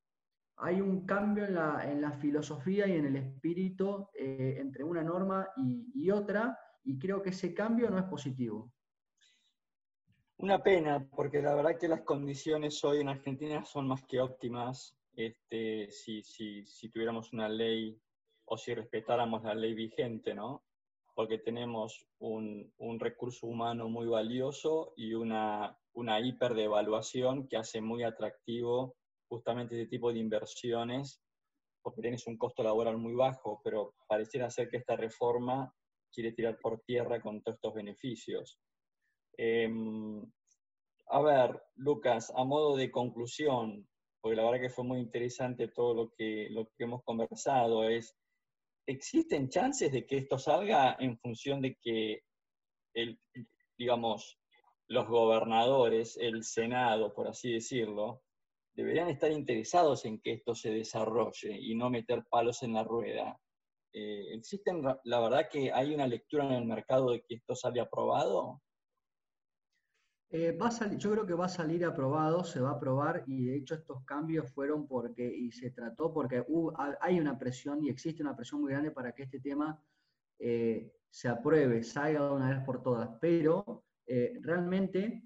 hay 0.57 0.81
un 0.81 1.05
cambio 1.05 1.45
en 1.45 1.53
la, 2.01 2.11
filosofía 2.19 2.87
y 2.87 2.93
en 2.93 3.05
el 3.05 3.15
espíritu 3.15 4.07
entre 4.15 4.83
una 4.83 5.03
norma 5.03 5.47
y 5.55 6.09
otra, 6.09 6.57
y 6.83 6.97
creo 6.97 7.21
que 7.21 7.29
ese 7.29 7.53
cambio 7.53 7.91
no 7.91 7.99
es 7.99 8.05
positivo. 8.05 8.71
Una 10.39 10.61
pena, 10.61 11.07
porque 11.15 11.41
la 11.41 11.55
verdad 11.55 11.79
que 11.79 11.87
las 11.87 12.01
condiciones 12.01 12.83
hoy 12.83 13.01
en 13.01 13.09
Argentina 13.09 13.65
son 13.65 13.87
más 13.87 14.03
que 14.05 14.21
óptimas. 14.21 14.95
Este, 15.15 15.89
si, 15.89 16.21
si, 16.21 16.63
si 16.67 16.89
tuviéramos 16.89 17.33
una 17.33 17.49
ley 17.49 17.99
o 18.45 18.55
si 18.55 18.75
respetáramos 18.75 19.43
la 19.43 19.55
ley 19.55 19.73
vigente, 19.73 20.35
¿no? 20.35 20.63
Porque 21.15 21.39
tenemos 21.39 22.07
un, 22.19 22.71
un 22.77 22.99
recurso 22.99 23.47
humano 23.47 23.89
muy 23.89 24.05
valioso 24.05 24.93
y 24.95 25.15
una, 25.15 25.75
una 25.93 26.19
hiperdevaluación 26.19 27.47
que 27.47 27.57
hace 27.57 27.81
muy 27.81 28.03
atractivo 28.03 28.95
justamente 29.27 29.75
este 29.75 29.89
tipo 29.89 30.11
de 30.11 30.19
inversiones, 30.19 31.21
porque 31.81 32.01
tienes 32.01 32.27
un 32.27 32.37
costo 32.37 32.63
laboral 32.63 32.97
muy 32.97 33.13
bajo, 33.13 33.61
pero 33.63 33.95
pareciera 34.07 34.49
ser 34.49 34.69
que 34.69 34.77
esta 34.77 34.95
reforma 34.95 35.73
quiere 36.11 36.31
tirar 36.31 36.57
por 36.59 36.81
tierra 36.81 37.21
con 37.21 37.41
todos 37.41 37.55
estos 37.55 37.73
beneficios. 37.73 38.59
Em, 39.37 40.21
a 41.09 41.21
ver, 41.21 41.61
Lucas, 41.75 42.31
a 42.35 42.43
modo 42.43 42.75
de 42.75 42.91
conclusión, 42.91 43.87
porque 44.19 44.35
la 44.35 44.43
verdad 44.43 44.61
que 44.61 44.69
fue 44.69 44.83
muy 44.83 44.99
interesante 44.99 45.69
todo 45.69 45.93
lo 45.93 46.11
que, 46.11 46.47
lo 46.49 46.65
que 46.77 46.83
hemos 46.83 47.03
conversado, 47.03 47.87
es, 47.87 48.17
¿existen 48.85 49.49
chances 49.49 49.91
de 49.91 50.05
que 50.05 50.17
esto 50.17 50.37
salga 50.37 50.97
en 50.99 51.17
función 51.19 51.61
de 51.61 51.77
que, 51.81 52.23
el, 52.93 53.19
digamos, 53.77 54.37
los 54.89 55.07
gobernadores, 55.07 56.17
el 56.17 56.43
Senado, 56.43 57.13
por 57.13 57.27
así 57.27 57.53
decirlo, 57.53 58.23
deberían 58.77 59.09
estar 59.09 59.31
interesados 59.31 60.05
en 60.05 60.21
que 60.21 60.33
esto 60.33 60.55
se 60.55 60.69
desarrolle 60.69 61.57
y 61.59 61.75
no 61.75 61.89
meter 61.89 62.23
palos 62.29 62.63
en 62.63 62.73
la 62.73 62.83
rueda? 62.83 63.37
Eh, 63.91 64.35
¿Existen, 64.35 64.83
la 65.03 65.19
verdad 65.19 65.49
que 65.51 65.71
hay 65.73 65.93
una 65.93 66.07
lectura 66.07 66.45
en 66.45 66.51
el 66.51 66.65
mercado 66.65 67.11
de 67.11 67.23
que 67.23 67.35
esto 67.35 67.55
sale 67.55 67.81
aprobado? 67.81 68.61
Eh, 70.29 70.51
va 70.51 70.69
yo 70.97 71.11
creo 71.11 71.25
que 71.25 71.33
va 71.33 71.45
a 71.45 71.49
salir 71.49 71.85
aprobado, 71.85 72.43
se 72.43 72.59
va 72.59 72.71
a 72.71 72.73
aprobar 72.73 73.23
y 73.27 73.45
de 73.45 73.55
hecho 73.55 73.75
estos 73.75 74.03
cambios 74.03 74.51
fueron 74.51 74.85
porque, 74.85 75.25
y 75.25 75.51
se 75.51 75.71
trató 75.71 76.13
porque 76.13 76.45
hay 76.99 77.19
una 77.19 77.39
presión 77.39 77.83
y 77.83 77.89
existe 77.89 78.21
una 78.21 78.35
presión 78.35 78.61
muy 78.61 78.71
grande 78.71 78.91
para 78.91 79.13
que 79.13 79.23
este 79.23 79.39
tema 79.39 79.81
eh, 80.37 80.91
se 81.09 81.29
apruebe, 81.29 81.81
salga 81.81 82.27
de 82.27 82.35
una 82.35 82.49
vez 82.49 82.65
por 82.65 82.83
todas, 82.83 83.09
pero 83.21 83.85
eh, 84.05 84.37
realmente 84.41 85.23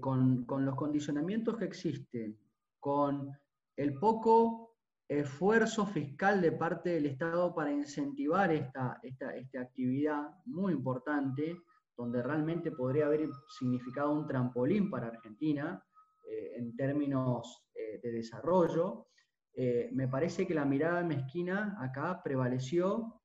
con, 0.00 0.46
los 0.48 0.74
condicionamientos 0.76 1.56
que 1.56 1.64
existen, 1.64 2.38
con 2.82 3.30
el 3.76 3.94
poco 3.94 4.74
esfuerzo 5.08 5.86
fiscal 5.86 6.42
de 6.42 6.50
parte 6.50 6.90
del 6.90 7.06
Estado 7.06 7.54
para 7.54 7.70
incentivar 7.70 8.50
esta, 8.50 8.98
esta, 9.04 9.36
esta 9.36 9.60
actividad 9.60 10.30
muy 10.46 10.72
importante, 10.72 11.56
donde 11.96 12.22
realmente 12.22 12.72
podría 12.72 13.06
haber 13.06 13.28
significado 13.56 14.12
un 14.12 14.26
trampolín 14.26 14.90
para 14.90 15.06
Argentina 15.06 15.80
eh, 16.28 16.54
en 16.56 16.74
términos 16.74 17.68
eh, 17.72 18.00
de 18.02 18.10
desarrollo, 18.10 19.06
eh, 19.54 19.90
me 19.92 20.08
parece 20.08 20.44
que 20.44 20.54
la 20.54 20.64
mirada 20.64 21.04
mezquina 21.04 21.76
acá 21.78 22.20
prevaleció 22.20 23.20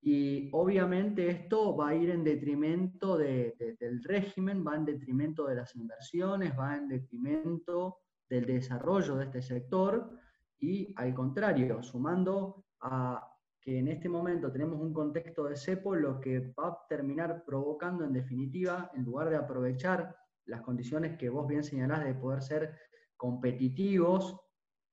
y 0.00 0.48
obviamente 0.52 1.28
esto 1.28 1.76
va 1.76 1.88
a 1.88 1.94
ir 1.94 2.08
en 2.10 2.24
detrimento 2.24 3.18
del 3.18 4.02
régimen, 4.04 4.64
va 4.64 4.76
en 4.76 4.86
detrimento 4.86 5.46
de 5.46 5.56
las 5.56 5.74
inversiones, 5.74 6.56
va 6.58 6.76
en 6.76 6.88
detrimento 6.88 7.98
del 8.28 8.46
desarrollo 8.46 9.16
de 9.16 9.24
este 9.24 9.42
sector 9.42 10.10
y 10.58 10.92
al 10.96 11.14
contrario, 11.14 11.82
sumando 11.82 12.66
a 12.80 13.26
que 13.60 13.78
en 13.78 13.88
este 13.88 14.08
momento 14.08 14.50
tenemos 14.50 14.80
un 14.80 14.92
contexto 14.92 15.44
de 15.44 15.56
cepo, 15.56 15.94
lo 15.94 16.20
que 16.20 16.52
va 16.58 16.68
a 16.68 16.86
terminar 16.88 17.44
provocando 17.44 18.04
en 18.04 18.12
definitiva, 18.12 18.90
en 18.94 19.04
lugar 19.04 19.30
de 19.30 19.36
aprovechar 19.36 20.16
las 20.46 20.62
condiciones 20.62 21.18
que 21.18 21.28
vos 21.28 21.46
bien 21.46 21.62
señalás 21.62 22.04
de 22.04 22.14
poder 22.14 22.42
ser 22.42 22.78
competitivos 23.16 24.40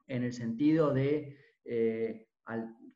en 0.07 0.23
el 0.23 0.33
sentido 0.33 0.93
de 0.93 1.37
eh, 1.63 2.27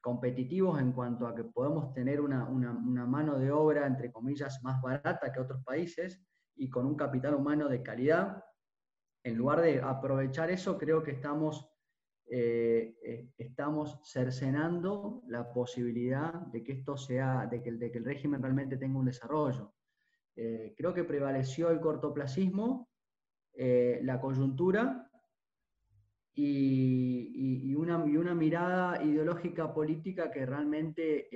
competitivos 0.02 0.80
en 0.80 0.91
cuanto 0.91 1.28
a 1.28 1.36
que 1.36 1.43
podemos 1.43 1.93
tener 1.93 2.21
una, 2.21 2.47
una, 2.47 3.06
mano 3.06 3.39
de 3.39 3.52
obra, 3.52 3.88
entre 3.88 4.12
comillas, 4.12 4.62
más 4.63 4.82
barata 4.82 5.32
que 5.32 5.39
otros 5.39 5.63
países 5.63 6.21
y 6.56 6.69
con 6.69 6.86
un 6.86 6.95
capital 6.95 7.36
humano 7.36 7.67
de 7.67 7.82
calidad. 7.82 8.43
En 9.24 9.38
lugar 9.38 9.62
de 9.62 9.82
aprovechar 9.82 10.50
eso, 10.50 10.78
creo 10.78 11.04
que 11.04 11.12
estamos 11.12 11.70
eh, 12.32 12.96
eh, 13.04 13.32
estamos 13.40 14.00
cercenando 14.04 15.24
la 15.28 15.52
posibilidad 15.52 16.32
de 16.32 16.64
que 16.64 16.74
esto 16.74 16.96
sea, 16.96 17.48
de 17.48 17.64
que, 17.64 17.72
de 17.72 17.92
que 17.92 17.98
el 17.98 18.06
régimen 18.06 18.44
realmente 18.44 18.78
tenga 18.78 19.00
un 19.00 19.06
desarrollo. 19.06 19.74
Eh, 20.36 20.76
creo 20.78 20.94
que 20.94 21.04
prevaleció 21.04 21.72
el 21.72 21.80
cortoplacismo, 21.80 22.88
la 23.56 24.22
coyuntura 24.22 25.12
y, 26.34 27.76
una, 27.76 27.98
una, 27.98 28.34
mirada 28.34 29.04
ideológica 29.04 29.74
política 29.74 30.32
que 30.32 30.46
realmente 30.46 31.28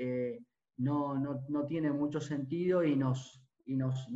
no, 0.77 1.19
no, 1.19 1.43
no, 1.49 1.65
tiene 1.65 1.91
mucho 1.91 2.21
sentido 2.21 2.81
y 2.81 2.95
nos, 2.95 3.43
y 3.65 3.75
nos, 3.75 4.07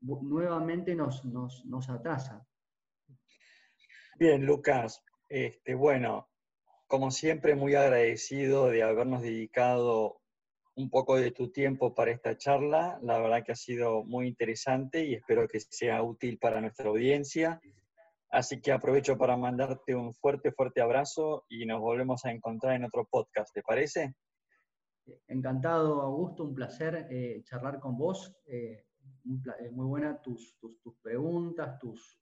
nuevamente 0.00 0.94
nos, 0.94 1.24
nos, 1.24 1.64
nos 1.66 1.90
atrasa. 1.90 2.46
Bien, 4.20 4.44
Lucas, 4.44 5.02
Este, 5.30 5.74
bueno, 5.74 6.28
como 6.86 7.10
siempre, 7.10 7.54
muy 7.54 7.74
agradecido 7.74 8.68
de 8.68 8.82
habernos 8.82 9.22
dedicado 9.22 10.20
un 10.76 10.90
poco 10.90 11.16
de 11.16 11.30
tu 11.30 11.50
tiempo 11.50 11.94
para 11.94 12.10
esta 12.10 12.36
charla. 12.36 12.98
La 13.00 13.18
verdad 13.18 13.42
que 13.42 13.52
ha 13.52 13.56
sido 13.56 14.04
muy 14.04 14.28
interesante 14.28 15.06
y 15.06 15.14
espero 15.14 15.48
que 15.48 15.58
sea 15.60 16.02
útil 16.02 16.38
para 16.38 16.60
nuestra 16.60 16.90
audiencia. 16.90 17.62
Así 18.28 18.60
que 18.60 18.72
aprovecho 18.72 19.16
para 19.16 19.38
mandarte 19.38 19.94
un 19.94 20.12
fuerte, 20.12 20.52
fuerte 20.52 20.82
abrazo 20.82 21.46
y 21.48 21.64
nos 21.64 21.80
volvemos 21.80 22.22
a 22.26 22.30
encontrar 22.30 22.74
en 22.74 22.84
otro 22.84 23.06
podcast, 23.10 23.54
¿te 23.54 23.62
parece? 23.62 24.16
Encantado, 25.28 26.02
Augusto, 26.02 26.44
un 26.44 26.54
placer 26.54 27.06
eh, 27.08 27.42
charlar 27.44 27.80
con 27.80 27.96
vos. 27.96 28.36
Eh, 28.44 28.84
eh, 29.60 29.70
muy 29.70 29.86
buena 29.86 30.20
tus, 30.20 30.58
tus, 30.58 30.98
preguntas, 31.00 31.78
tus, 31.78 32.20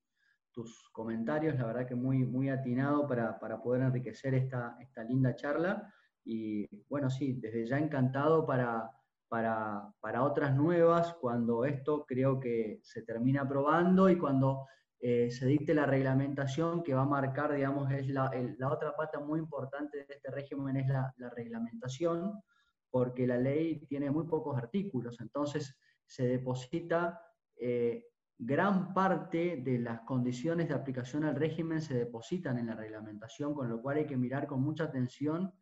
tus, 0.58 0.88
comentarios, 0.90 1.56
la 1.56 1.66
verdad 1.66 1.86
que 1.86 1.94
muy, 1.94 2.26
muy 2.26 2.48
atinado 2.48 3.06
para, 3.06 3.38
poder 3.62 3.82
enriquecer 3.82 4.34
esta, 4.34 4.76
esta 4.80 5.04
linda 5.04 5.36
charla. 5.36 5.94
Y 6.24 6.66
bueno, 6.88 7.08
sí, 7.08 7.34
desde 7.34 7.64
ya 7.64 7.78
encantado 7.78 8.44
para, 8.44 8.90
para, 9.28 9.88
para 10.00 10.24
otras 10.24 10.56
nuevas, 10.56 11.14
cuando 11.20 11.64
esto 11.64 12.04
creo 12.06 12.40
que 12.40 12.80
se 12.82 13.02
termina 13.02 13.42
aprobando 13.42 14.10
y 14.10 14.18
cuando 14.18 14.66
eh, 15.00 15.30
se 15.30 15.46
dicte 15.46 15.74
la 15.74 15.86
reglamentación 15.86 16.82
que 16.82 16.94
va 16.94 17.02
a 17.02 17.06
marcar, 17.06 17.54
digamos, 17.54 17.92
es 17.92 18.08
la, 18.08 18.32
otra 18.68 18.96
pata 18.96 19.20
muy 19.20 19.38
importante 19.38 19.98
de 19.98 20.14
este 20.14 20.30
régimen 20.32 20.76
es 20.76 20.88
la, 20.88 21.14
reglamentación, 21.36 22.42
porque 22.90 23.28
la 23.28 23.36
ley 23.36 23.86
tiene 23.86 24.10
muy 24.10 24.26
pocos 24.26 24.58
artículos, 24.58 25.20
entonces 25.20 25.78
se 26.04 26.26
deposita 26.26 27.20
eh, 27.60 28.06
gran 28.38 28.94
parte 28.94 29.56
de 29.56 29.78
las 29.78 30.00
condiciones 30.02 30.68
de 30.68 30.74
aplicación 30.74 31.24
al 31.24 31.34
régimen 31.34 31.80
se 31.82 31.94
depositan 31.94 32.58
en 32.58 32.66
la 32.66 32.76
reglamentación, 32.76 33.52
con 33.52 33.68
lo 33.68 33.82
cual 33.82 33.98
hay 33.98 34.06
que 34.06 34.16
mirar 34.16 34.46
con 34.46 34.62
mucha 34.62 34.84
atención 34.84 35.52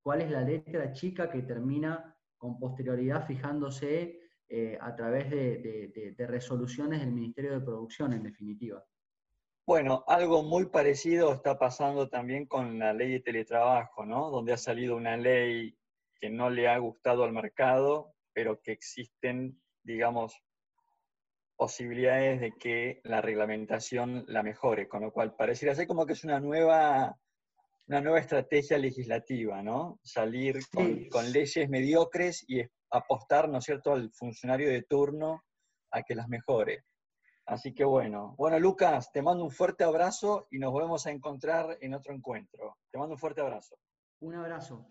cuál 0.00 0.22
es 0.22 0.30
la 0.30 0.40
letra 0.40 0.92
chica 0.92 1.30
que 1.30 1.42
termina 1.42 2.16
con 2.38 2.58
posterioridad 2.58 3.26
fijándose 3.26 4.18
eh, 4.48 4.78
a 4.80 4.96
través 4.96 5.30
de, 5.30 6.14
resoluciones 6.26 7.00
del 7.00 7.12
Ministerio 7.12 7.52
de 7.52 7.64
Producción, 7.64 8.12
en 8.12 8.22
definitiva. 8.22 8.84
Bueno, 9.66 10.04
algo 10.08 10.42
muy 10.42 10.66
parecido 10.66 11.34
está 11.34 11.58
pasando 11.58 12.08
también 12.08 12.46
con 12.46 12.78
la 12.78 12.92
ley 12.92 13.12
de 13.12 13.20
teletrabajo, 13.20 14.04
¿no? 14.04 14.30
Donde 14.30 14.52
ha 14.52 14.56
salido 14.56 14.96
una 14.96 15.16
ley 15.16 15.78
que 16.20 16.30
no 16.30 16.50
le 16.50 16.68
ha 16.68 16.78
gustado 16.78 17.24
al 17.24 17.32
mercado, 17.32 18.14
pero 18.32 18.60
que 18.60 18.72
existen, 18.72 19.60
digamos, 19.84 20.42
posibilidades 21.62 22.40
de 22.40 22.50
que 22.58 23.00
la 23.04 23.20
reglamentación 23.20 24.24
la 24.26 24.42
mejore, 24.42 24.88
con 24.88 25.00
lo 25.00 25.12
cual 25.12 25.36
pareciera 25.36 25.76
ser 25.76 25.86
como 25.86 26.04
que 26.04 26.14
es 26.14 26.24
una 26.24 26.40
nueva, 26.40 27.16
una 27.86 28.00
nueva 28.00 28.18
estrategia 28.18 28.78
legislativa, 28.78 29.62
¿no? 29.62 30.00
Salir 30.02 30.58
con, 30.74 31.04
con 31.08 31.30
leyes 31.30 31.68
mediocres 31.68 32.44
y 32.48 32.62
apostar, 32.90 33.48
¿no 33.48 33.58
es 33.58 33.64
cierto?, 33.64 33.92
al 33.92 34.10
funcionario 34.10 34.70
de 34.70 34.82
turno 34.82 35.44
a 35.92 36.02
que 36.02 36.16
las 36.16 36.26
mejore. 36.26 36.82
Así 37.46 37.72
que 37.72 37.84
bueno, 37.84 38.34
bueno 38.36 38.58
Lucas, 38.58 39.12
te 39.12 39.22
mando 39.22 39.44
un 39.44 39.52
fuerte 39.52 39.84
abrazo 39.84 40.48
y 40.50 40.58
nos 40.58 40.72
volvemos 40.72 41.06
a 41.06 41.12
encontrar 41.12 41.78
en 41.80 41.94
otro 41.94 42.12
encuentro. 42.12 42.78
Te 42.90 42.98
mando 42.98 43.14
un 43.14 43.20
fuerte 43.20 43.40
abrazo. 43.40 43.76
Un 44.18 44.34
abrazo. 44.34 44.84